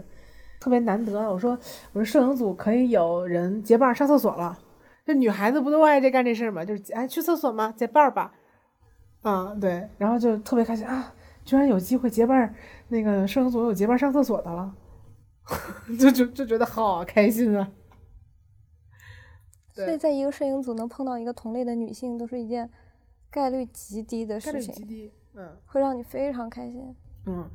[0.60, 1.18] 特别难得。
[1.32, 1.58] 我说
[1.94, 4.58] 我说摄影组可以有人结伴上厕所了。
[5.06, 6.64] 这女孩子不都爱这干这事儿吗？
[6.64, 7.72] 就是哎，去厕所吗？
[7.76, 8.34] 结伴儿吧，
[9.22, 11.14] 啊，对，然后就特别开心啊，
[11.44, 12.52] 居然有机会结伴儿，
[12.88, 14.74] 那个摄影组有结伴上厕所的了，
[15.96, 17.70] 就就就觉得好开心啊。
[19.72, 22.68] 所以，在一个摄影组能碰到一个同类的女性，都是一件
[23.30, 27.48] 概率极低的事情，概率极低，嗯，会让你非常开心，嗯。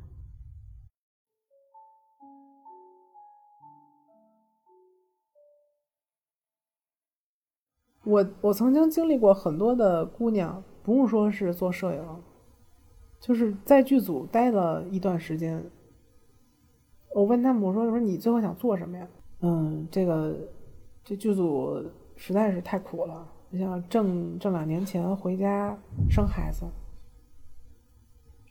[8.04, 12.04] 我我曾经经历过很多的姑娘，不用说是做摄影，
[13.20, 15.62] 就是在剧组待了一段时间。
[17.14, 19.06] 我问他们，我说：“我说你最后想做什么呀？”
[19.40, 20.36] 嗯，这个
[21.04, 21.84] 这剧组
[22.16, 25.76] 实在是太苦了，你想挣挣两年钱回家
[26.10, 26.64] 生孩子。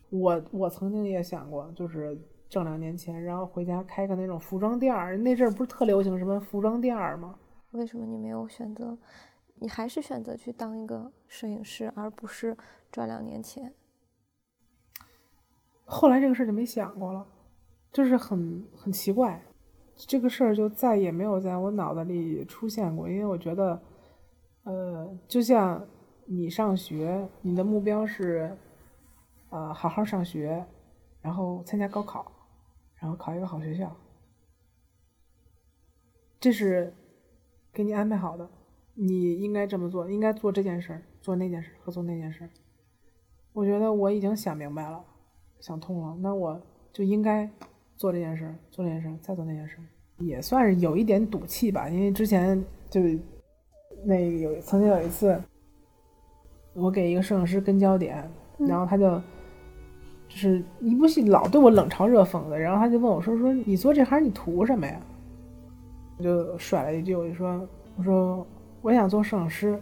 [0.10, 2.18] 我我曾经也想过，就是
[2.50, 5.18] 挣两年钱，然后回家开个那种服装店儿。
[5.18, 7.36] 那阵儿不是特流行什么服装店儿吗？
[7.72, 8.98] 为什么你没有选择？
[9.62, 12.58] 你还是选择去当一个摄影师，而不是
[12.92, 13.74] 赚两年钱？
[15.86, 17.26] 后来这个事儿就没想过了，
[17.94, 19.42] 就是很很奇怪，
[19.96, 23.08] 这个事儿就再也没有在我脑子里出现过。
[23.08, 23.82] 因为我觉得，
[24.64, 25.88] 呃，就像
[26.26, 28.58] 你上学，你的目标是。
[29.54, 30.66] 呃，好好上学，
[31.22, 32.32] 然后参加高考，
[32.96, 33.94] 然后考一个好学校，
[36.40, 36.94] 这是
[37.74, 38.50] 给你安排好的，
[39.04, 42.48] 你应该这么做，应该做这件事儿，做那件事和做那件事。
[43.54, 45.04] 我觉得我已经想明白了，
[45.60, 46.62] 想通了，那我
[46.94, 47.50] 就应该
[47.96, 49.78] 做这件事，做这件事，再做那件事，
[50.20, 51.90] 也算是有一点赌气吧。
[51.90, 53.02] 因为之前就
[54.06, 55.42] 那有曾经有一次，
[56.74, 59.22] 我给一个摄影师跟焦点，然后他就。
[60.34, 64.98] 就是一部戏老对我冷嘲热讽的，然后他就问我说：“说你做这行你图什么呀？”
[66.18, 67.68] 我就甩了一句，我就说
[68.00, 68.48] ：“我说
[68.82, 69.82] 我想做摄影师，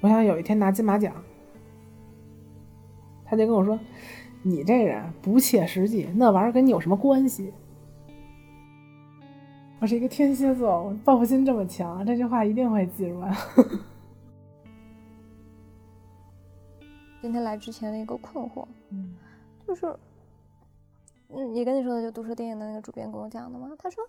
[0.00, 1.14] 我想有一天拿金马奖。”
[3.26, 3.78] 他就跟我说
[4.42, 7.52] ：“你这人不切实际，那玩意儿跟你有什么关系？”
[9.80, 13.22] 我是一个天蝎座，我报复心这么强，这句话一定会记住。
[17.20, 19.16] 今天来之前的一个困惑，嗯。
[19.66, 19.86] 就是，
[21.28, 23.70] 嗯，也跟你说的，就都市电影的那个主编跟我讲的嘛。
[23.78, 24.04] 他说，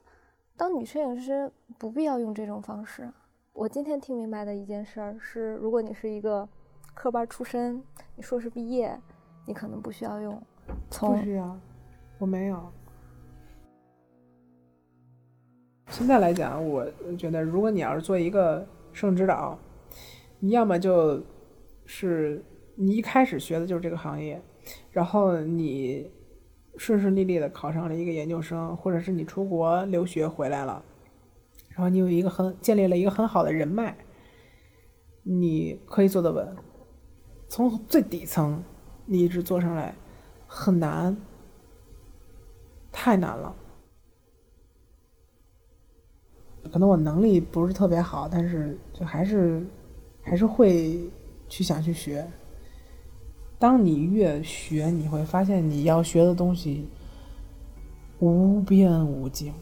[0.58, 3.10] 当女摄影师不必要用这种方式。
[3.56, 6.48] 我今天听明白的一件事儿是，如果你是一个
[6.94, 7.82] 科班出身，
[8.14, 9.00] 你硕士毕业，
[9.46, 10.38] 你可能不需要用。
[10.90, 11.58] 不需要，
[12.18, 12.70] 我没有。
[15.88, 16.86] 现在来讲，我
[17.18, 19.58] 觉得，如果你要是做一个摄影指导，
[20.40, 21.24] 你要么就
[21.86, 22.44] 是
[22.76, 24.42] 你一开始学的就是这个行业。
[24.92, 26.12] 然后你
[26.76, 30.84] 顺顺利利的考上了一个研究生，或者是你出国留学回来了，
[31.76, 33.96] 然后你有一个很建立了一个很好的人脉，
[35.24, 36.56] 你可以做得稳。
[37.50, 38.64] 从最底层
[39.06, 39.94] 你一直做上来
[40.48, 41.16] 很难，
[42.92, 43.54] 太难了。
[46.72, 49.64] 可能我能力不是特别好，但是就还是
[50.24, 51.08] 还是会
[51.48, 52.28] 去想去学。
[53.60, 56.90] 当你越学，你会发现你要学的东西
[58.20, 59.54] 无边无际，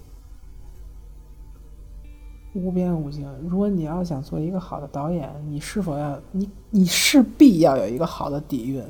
[2.53, 3.27] 无边无尽。
[3.49, 8.83] 如果你要想做一个好的导演，你是否要你你势必要有一个好的底蕴？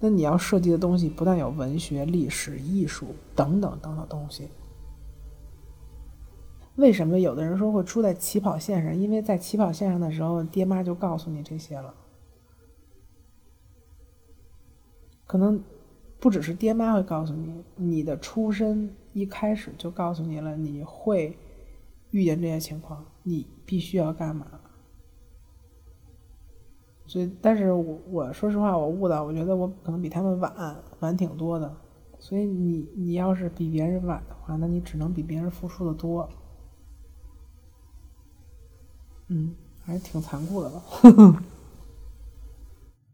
[0.00, 4.48] 那你要涉及的东西不但有文学、历史、艺术等等等等东西。
[6.76, 8.96] 为什么有的人说会出在起跑线上？
[8.96, 11.92] 因为在起跑线上的时候，爹妈就告诉你这些了。
[15.26, 15.60] 可能
[16.20, 21.36] 不只是爹妈会告诉你，你的出身一开始就告诉你了，你会
[22.10, 24.46] 遇见这些情况，你必须要干嘛。
[27.06, 31.74] 所以，但是我我说实话，我悟到，我觉得我可能比他们晚晚挺多的。
[32.18, 36.28] 所以，你你要是比别人晚的话，那你只能比别人付出的多。
[39.28, 40.82] 嗯，还是挺残酷的吧。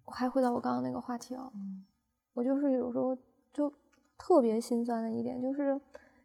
[0.06, 1.50] 我还回到我刚刚那个话题啊。
[2.32, 3.16] 我就是有时候
[3.52, 3.72] 就
[4.18, 5.80] 特别心酸的一点，就是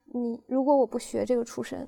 [0.06, 1.88] 你如果我不学这个出身，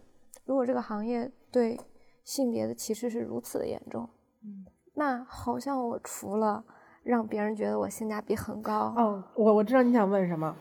[0.51, 1.79] 如果这个行业对
[2.25, 4.09] 性别的歧视是如此的严重，
[4.43, 6.61] 嗯，那好像我除了
[7.03, 10.53] 让别人觉得我性价比很高，哦，我我知道你想问什么，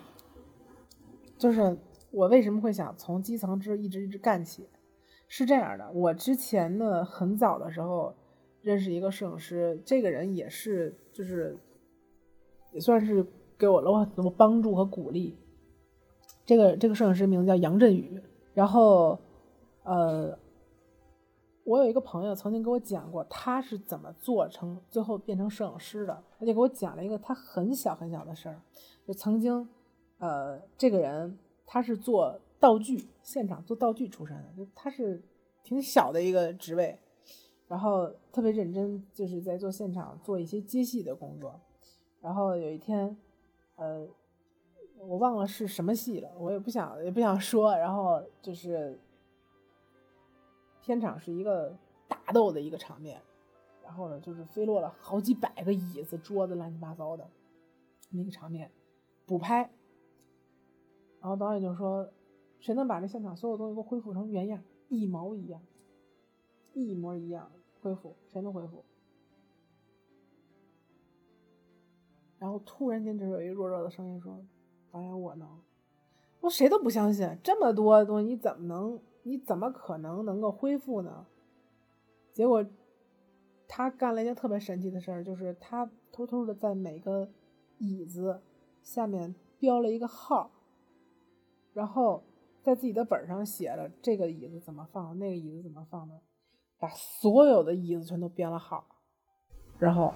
[1.36, 1.76] 就是
[2.12, 4.68] 我为什么会想从基层之一直一直干起，
[5.26, 8.14] 是这样的，我之前呢很早的时候
[8.62, 11.58] 认识一个摄影师，这个人也是就是
[12.70, 13.26] 也算是。
[13.58, 15.36] 给我了很多帮助和鼓励。
[16.46, 18.18] 这个这个摄影师名字叫杨振宇，
[18.54, 19.20] 然后，
[19.82, 20.38] 呃，
[21.64, 28.60] 我有一个朋友曾经给我讲过他是怎么做成最后变成摄影师的，他就给我讲了一个他很小很小的事儿，
[29.06, 29.68] 就曾经，
[30.18, 35.22] 呃，这个人他是做道具现场做道具出身的，就他是
[35.62, 36.98] 挺小的一个职位，
[37.68, 41.60] 然后特别认真，就是在做现场做一些接戏的工作，
[42.20, 43.16] 然后有一天。
[43.76, 44.06] 呃，
[44.98, 47.74] 我忘了是什么戏了，我也不想也不想说。
[47.78, 49.00] 然后就是
[50.82, 51.76] 片场是一个
[52.08, 53.20] 打斗的一个场面，
[53.84, 57.28] 然后呢，就是飞落了好几百个椅子、桌子，乱七八糟的
[58.10, 58.70] 那个场面，
[59.26, 59.70] 补拍。
[61.20, 62.10] 然后导演就说
[62.60, 65.60] ：“谁能把这现场所有东西都恢复成原样，一毛一样，
[66.72, 67.52] 一模一样
[67.82, 68.16] 恢复？
[68.26, 68.82] 谁能恢复？”
[72.38, 74.42] 然后突然间，就有一弱弱的声音说
[74.90, 75.60] ：“导演，我能。”
[76.40, 78.98] 我谁都不相信，这么多东西你怎么能？
[79.22, 81.26] 你怎么可能能够恢复呢？
[82.32, 82.64] 结果
[83.68, 87.28] 他干了一件特别神奇的事儿，就是他偷偷的在每个
[87.78, 88.40] 椅子
[88.82, 90.50] 下面标了一个号，
[91.72, 92.22] 然后
[92.62, 96.20] 在自己的本上写了这个椅子怎么放，那个椅子怎么放的，
[96.78, 98.86] 把所有的椅子全都编了号，
[99.78, 100.12] 然后。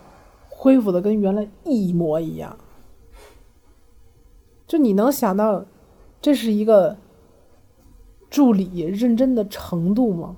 [0.57, 2.57] 恢复的跟原来一模一样，
[4.69, 5.67] 就你能想到，
[6.21, 6.97] 这是一个
[8.35, 10.37] 助理认真的程度吗？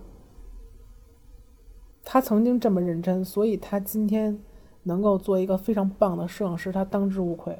[2.05, 4.38] 他曾经这么认真，所以他今天
[4.82, 7.59] 能够做一个非常棒的摄影师，他当之无愧。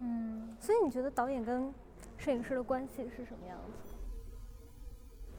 [0.00, 1.70] 嗯，所以你觉得导演跟
[2.16, 3.92] 摄影师的关系是什么样子？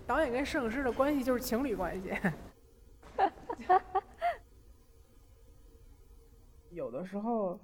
[0.06, 2.12] 导演跟摄影师的关系就是情侣关系。
[6.70, 7.60] 有的时候，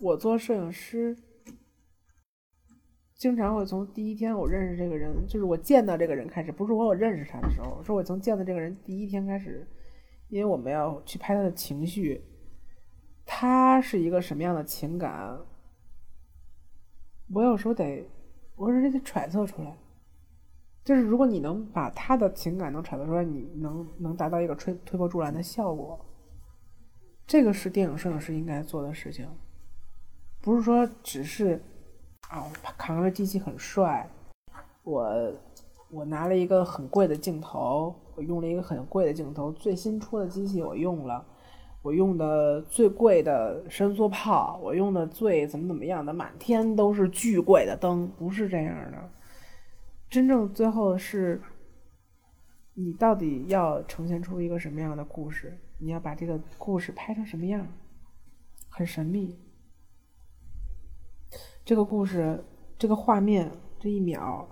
[0.00, 1.16] 我做摄影师，
[3.18, 9.66] 经常会从第一天我认识这个人，就是我见到这个人开始，不是我我认识他的时候，是我从见到这个人第一天开始，
[10.28, 12.22] 因为我们要去拍他的情绪，
[13.26, 15.36] 他是一个什么样的情感，
[17.34, 18.08] 我有时候得，
[18.54, 19.76] 我说这得揣测出来，
[20.84, 26.06] 就是如果你能把他的情感能揣测出来，你能能达到一个推推波助澜的效果。
[27.26, 29.28] 这个是电影摄影师应该做的事情，
[30.40, 31.60] 不是说只是
[32.28, 34.06] 啊，我扛着机器很帅，
[34.82, 35.32] 我
[35.90, 41.24] 我拿了一个很贵的镜头，我用了一个很贵的镜头，最新出的机器我用了，
[41.80, 49.10] 我用的最贵的伸缩炮，我用的最怎么怎么样的，满天都是巨贵的灯，不是这样的。
[50.10, 51.40] 真正最后是，
[52.74, 55.58] 你到底要呈现出一个什么样的故事？
[55.78, 57.66] 你要把这个故事拍成什么样？
[58.68, 59.38] 很神秘。
[61.68, 62.42] 这个故事，
[62.78, 64.48] 这个画面，这一秒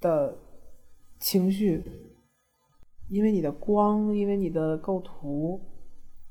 [0.00, 0.38] 的
[1.18, 1.82] 情绪，
[3.08, 5.60] 因为你的光，因为你的构图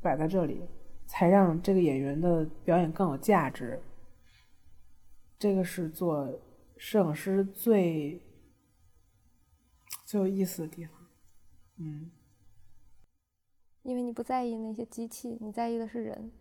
[0.02, 0.62] 摆在这里，
[1.06, 3.84] 才让这个演员的表演更有价值。
[5.38, 6.34] 这个是做
[6.78, 8.22] 摄影师最
[10.06, 10.94] 最有意思的地方，
[11.80, 12.12] 嗯。
[13.84, 16.32] 因为你不在意那些机器，你在意的是人。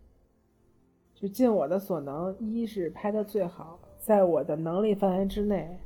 [1.15, 5.79] 就尽我的所能，一是拍的最好，在我的能力范围之内，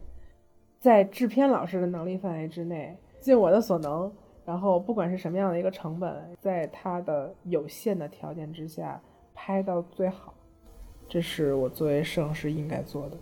[0.79, 4.11] 在制片老师的能力范围之内，尽我的所能。
[4.45, 9.01] 然后不管是什么样的一个成本，在他的有限的条件之下
[9.33, 10.33] 拍到最好，
[11.07, 13.17] 这是我作为摄影师应该做的。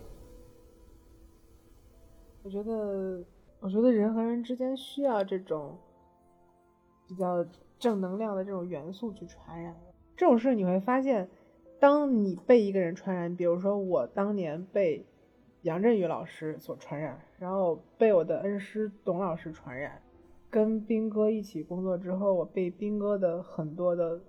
[2.42, 3.22] 我觉得，
[3.60, 5.76] 我觉得人和人之间需要这种
[7.06, 7.46] 比较。
[7.80, 9.72] 正能量的这种元素去传染，
[10.16, 11.28] 这种事你会发现，
[11.80, 15.06] 当你被一个人传染，比如说我当年被
[15.62, 20.00] 杨振宇老师所传染，然后被我的恩师董老师传染，
[20.50, 24.20] 跟兵哥一起工作之后，我被兵哥的很多的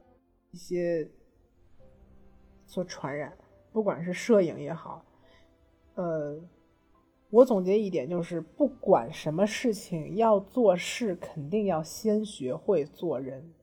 [0.51, 1.09] 一些
[2.65, 3.37] 所传染，
[3.71, 5.05] 不管是摄影也好，
[5.95, 6.39] 呃。
[7.31, 13.53] 我总结一点就是，不管什么事情要做事，肯定要先学会做人，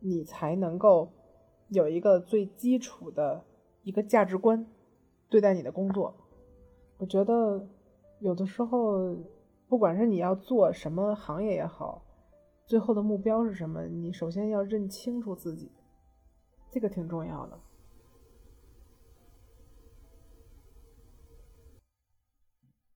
[0.00, 1.12] 你才能够
[1.74, 3.44] 有一个最基础的
[3.82, 4.66] 一个价值观
[5.28, 6.16] 对待你的工作。
[6.96, 7.68] 我觉得
[8.20, 9.14] 有的时候，
[9.68, 12.02] 不管是你要做什么行业也好，
[12.64, 15.70] 最后的目标是什么，你首先要认清楚自己，
[16.70, 17.60] 这个挺重要的。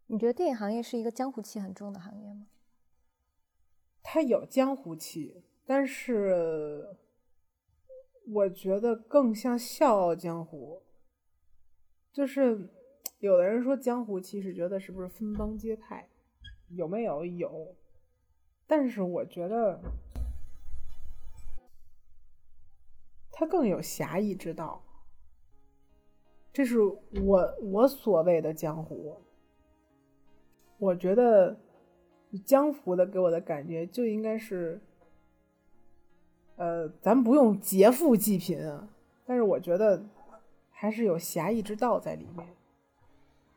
[0.07, 2.47] 你觉得电影行业是一个江湖气很重的行业吗？
[4.03, 6.97] 它有江湖气，但是
[8.31, 10.83] 我觉得更像《笑傲江湖》。
[12.13, 12.69] 就是
[13.21, 16.09] 有的人说江湖其实觉得是不是分帮结派？
[16.69, 17.25] 有没有？
[17.25, 17.77] 有。
[18.67, 19.81] 但是我觉得
[23.31, 24.85] 它更有侠义之道。
[26.53, 29.23] 这是我我所谓的江湖。
[30.79, 31.59] 我觉得
[32.45, 34.81] 江湖的给我的感觉就应该是，
[36.59, 38.89] 呃，咱不用劫富济贫啊，
[39.25, 40.05] 但是我觉得
[40.71, 42.49] 还是有侠义之道在里面。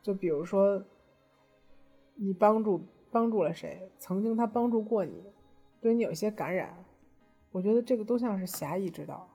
[0.03, 0.83] 就比如说，
[2.13, 5.23] 你帮助帮助了谁，曾经他帮助过你，
[5.81, 6.85] 对你有些感染，
[7.51, 9.27] 我觉得这个都像是侠义之道。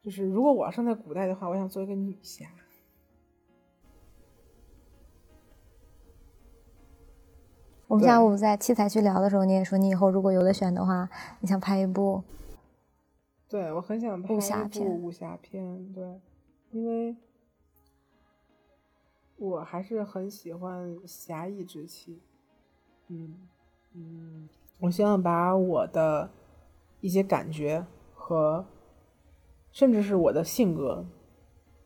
[0.00, 2.46] 就是如果我要生在古代的话，我想做一个女侠。
[7.88, 11.08] 我们下午在器材区聊的时候，你也说你以后如果有的选的话，
[11.40, 12.22] 你想拍一部。
[13.48, 14.86] 对，我很想拍武侠片。
[14.86, 16.20] 武侠片，对，
[16.70, 17.16] 因为
[19.38, 22.20] 我还是很喜欢侠义之气。
[23.08, 23.34] 嗯
[23.94, 24.48] 嗯，
[24.80, 26.28] 我希望把我的
[27.00, 27.84] 一些感觉
[28.14, 28.64] 和。
[29.70, 31.06] 甚至是我的性格，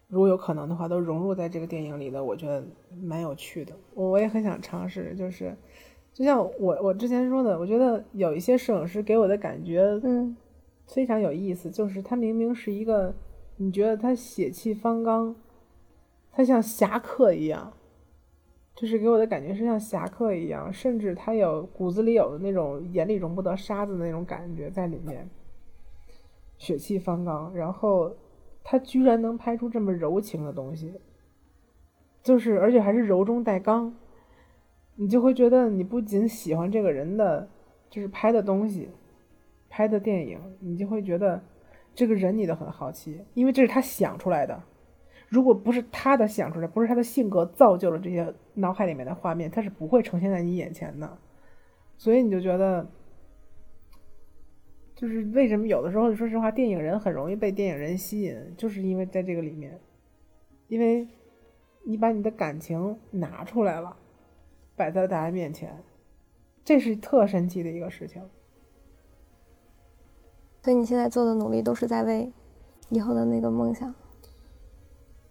[0.07, 2.65] 如果有可能的话，都融入在这个电影里的，我觉得
[3.03, 3.75] 蛮有趣的。
[3.93, 5.55] 我我也很想尝试，就是
[6.13, 10.37] 就像我我之前说的，我觉得有一些摄影师给我的感觉，嗯，
[10.87, 11.71] 非常有意思。
[11.71, 13.15] 就是他明明是一个，
[13.57, 15.35] 你觉得他血气方刚，
[16.31, 17.73] 他像侠客一样，
[18.75, 25.29] 就是给我的感觉是像侠客一样，甚至他有骨子里有的那种眼里容不得沙子的那种感觉在里面。
[26.59, 28.15] 血气方刚，然后
[28.63, 30.93] 他居然能拍出这么柔情的东西，
[32.23, 33.93] 就是而且还是柔中带刚，
[34.97, 37.49] 你就会觉得你不仅喜欢这个人的，
[37.90, 38.88] 就是拍的东西，
[39.68, 41.43] 拍的电影，你就会觉得
[41.95, 44.62] 这个人你都很好奇，因为这是他想出来的，
[45.28, 51.18] 如果不是他的想出来，不是他的性格造就了这些脑海里面的画面，他是不会呈现在你眼前的，
[51.97, 52.86] 所以你就觉得。
[54.95, 59.80] 就是为什么有的时候，说实话，电影人很容易被电影人吸引，就是因为在这个里面，
[60.68, 61.09] 因为
[61.82, 63.97] 你把你的感情拿出来了，
[64.77, 65.83] 摆在大家面前，
[66.64, 68.23] 这是特神奇的一个事情。
[70.62, 72.33] 所以你现在做的努力都是在为
[72.89, 73.95] 以后的那个梦想。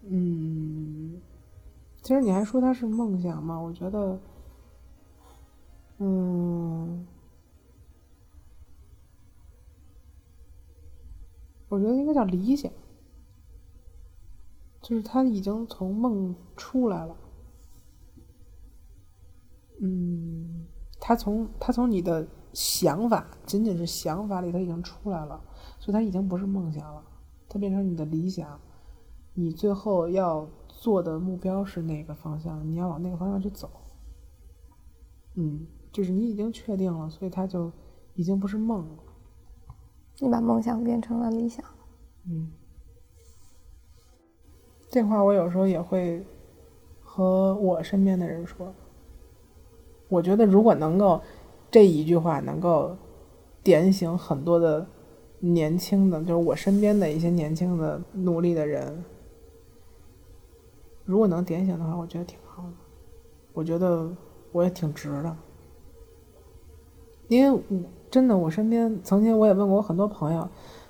[0.04, 1.22] 嗯，
[2.02, 3.60] 其实你还说它是梦想吗？
[3.60, 4.20] 我觉得，
[6.00, 7.08] 嗯。
[11.70, 12.70] 我觉得应该叫理想，
[14.82, 17.16] 就是他已经从梦出来了。
[19.84, 20.68] 嗯，
[21.00, 25.42] 他从他从你的想法，仅仅是想法里，他已经出来了，
[25.80, 27.04] 所以他已经不是梦想了，
[27.50, 28.60] 他变成你的理想。
[29.34, 32.68] 你最后要做的目标是哪个方向？
[32.68, 33.72] 你要往那个方向去走。
[35.34, 37.72] 嗯，就是你已经确定了，所以他就
[38.14, 39.04] 已经不是梦了。
[40.20, 41.66] 你把梦想变成了理想，
[42.26, 42.52] 嗯，
[44.92, 46.24] 这话我有时候也会
[47.02, 48.72] 和我身边的人说。
[50.12, 51.22] 我觉得如果能够
[51.72, 52.96] 这一句话能够
[53.64, 54.86] 点醒很多的
[55.40, 59.04] 年轻的，就是我身边的一些年轻的努力的人，
[61.06, 62.74] 如果能点醒的话，我觉得挺好的。
[63.54, 64.12] 我觉得
[64.52, 65.38] 我也挺值的，
[67.30, 67.64] 因为。
[68.12, 70.46] 真的，我身边曾经我也问过我很多朋友，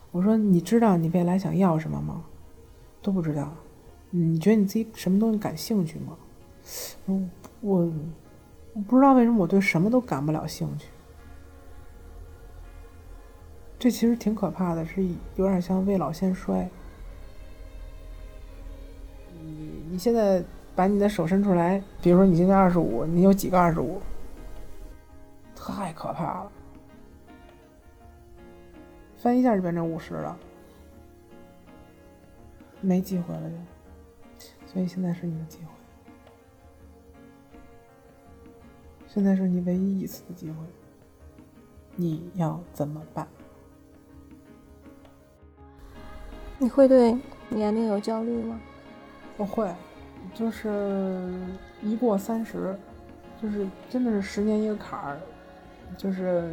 [0.10, 2.26] 我说你知道你未来想要什么吗？
[3.00, 3.54] 都不知道。
[4.10, 6.18] 你觉得你自己什么东西感兴趣吗？
[7.62, 7.88] 我
[8.74, 10.88] 我不知道为什么我对什么都感不了兴趣。
[13.78, 15.04] 这其实挺可怕的，是
[15.36, 16.70] 有点像未老先衰。
[19.42, 20.44] 你你现在
[20.76, 24.00] 把你的手伸出来，比如说你今年二十五，你有几个二十五？
[25.56, 26.52] 太可怕了。
[29.18, 30.38] 翻一下就变成五十了，
[32.82, 33.56] 没机会了，就，
[34.72, 35.66] 所以现在是你的机会，
[39.14, 40.56] 现在是你唯一一次的机会，
[41.98, 43.28] 你要怎么办？
[46.58, 47.18] 你会对
[47.50, 48.58] 年龄有焦虑吗？
[49.36, 49.70] 不会，
[50.34, 51.30] 就是
[51.82, 52.74] 一过三十，
[53.42, 55.20] 就是真的是十年一个坎儿，
[55.98, 56.50] 就是。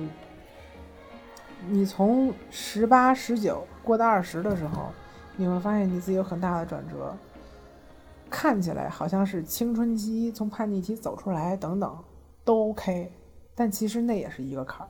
[1.69, 4.93] 你从十八、十九过到二十的时候，
[5.37, 7.13] 你会发现你自己有很大的转折。
[8.31, 11.99] 看起来好像是青春期从叛逆期走出来，等等
[12.49, 13.13] 都 OK，
[13.55, 14.89] 但其实那也是一个坎儿，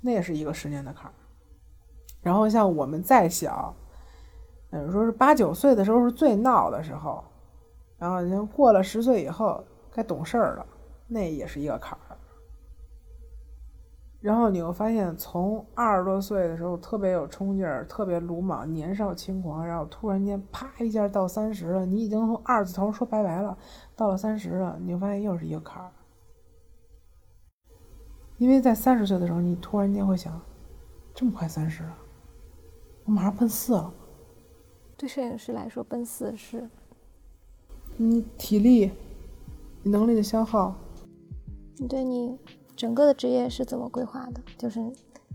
[0.00, 1.12] 那也是一个十年的坎儿。
[2.22, 3.74] 然后像我们再小，
[4.70, 7.24] 嗯，说是八九岁的时候是最闹的时候，
[7.98, 10.66] 然后你过了十岁以后该懂事儿了，
[11.08, 12.16] 那也是一个坎儿。
[14.20, 23.58] 然后你会发现，从二十多岁的时候特别有冲劲儿，特别鲁莽、年少轻狂，然后突然间啪一下到三十了，你已经从二字头说拜拜了，
[23.96, 25.90] 到了三十了，你会发现又是一个坎儿。
[28.38, 30.40] 因为在三十岁的时候，你突然间会想，
[31.14, 31.98] 这么快三十了，
[33.04, 33.92] 我马上奔四了。
[34.96, 36.68] 对摄影师来说，奔四是，
[37.96, 38.90] 你体力、
[39.82, 40.76] 你能力的消耗。
[41.76, 42.36] 你对你
[42.76, 44.40] 整个的职业是怎么规划的？
[44.56, 44.80] 就是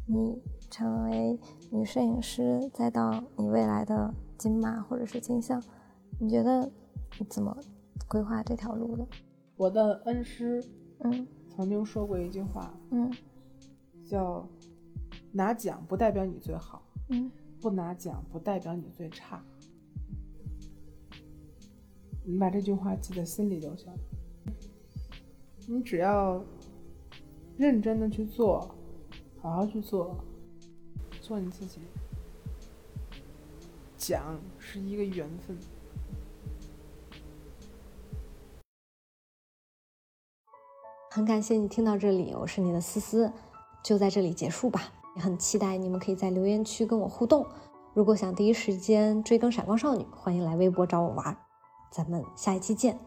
[0.05, 1.39] 你成为
[1.71, 5.61] 女摄影师，再到你未来的金马或者是金像，
[6.19, 6.69] 你觉得
[7.19, 7.55] 你怎么
[8.07, 9.07] 规划这条路的？
[9.55, 10.63] 我的恩师，
[10.99, 13.11] 嗯曾经说过一句话，嗯
[14.05, 14.47] 叫
[15.31, 17.31] “拿奖不代表你最好，嗯
[17.61, 19.43] 不拿奖不代表你最差”。
[22.25, 23.91] 你把这句话记在心里就行。
[25.67, 26.43] 你只要
[27.57, 28.73] 认真的去做，
[29.41, 30.17] 好好去做，
[31.21, 31.79] 做你自己。
[33.97, 35.57] 奖是一个缘分。
[41.15, 43.31] 很感谢你听到这里，我是你的思思，
[43.83, 44.91] 就在这里结束吧。
[45.15, 47.45] 也很期待你们可以在留言区跟我互动。
[47.93, 51.37] 如果想第一时间追更《闪光少女》，欢迎来微博找我玩儿。
[51.91, 52.97] 咱们下一期见。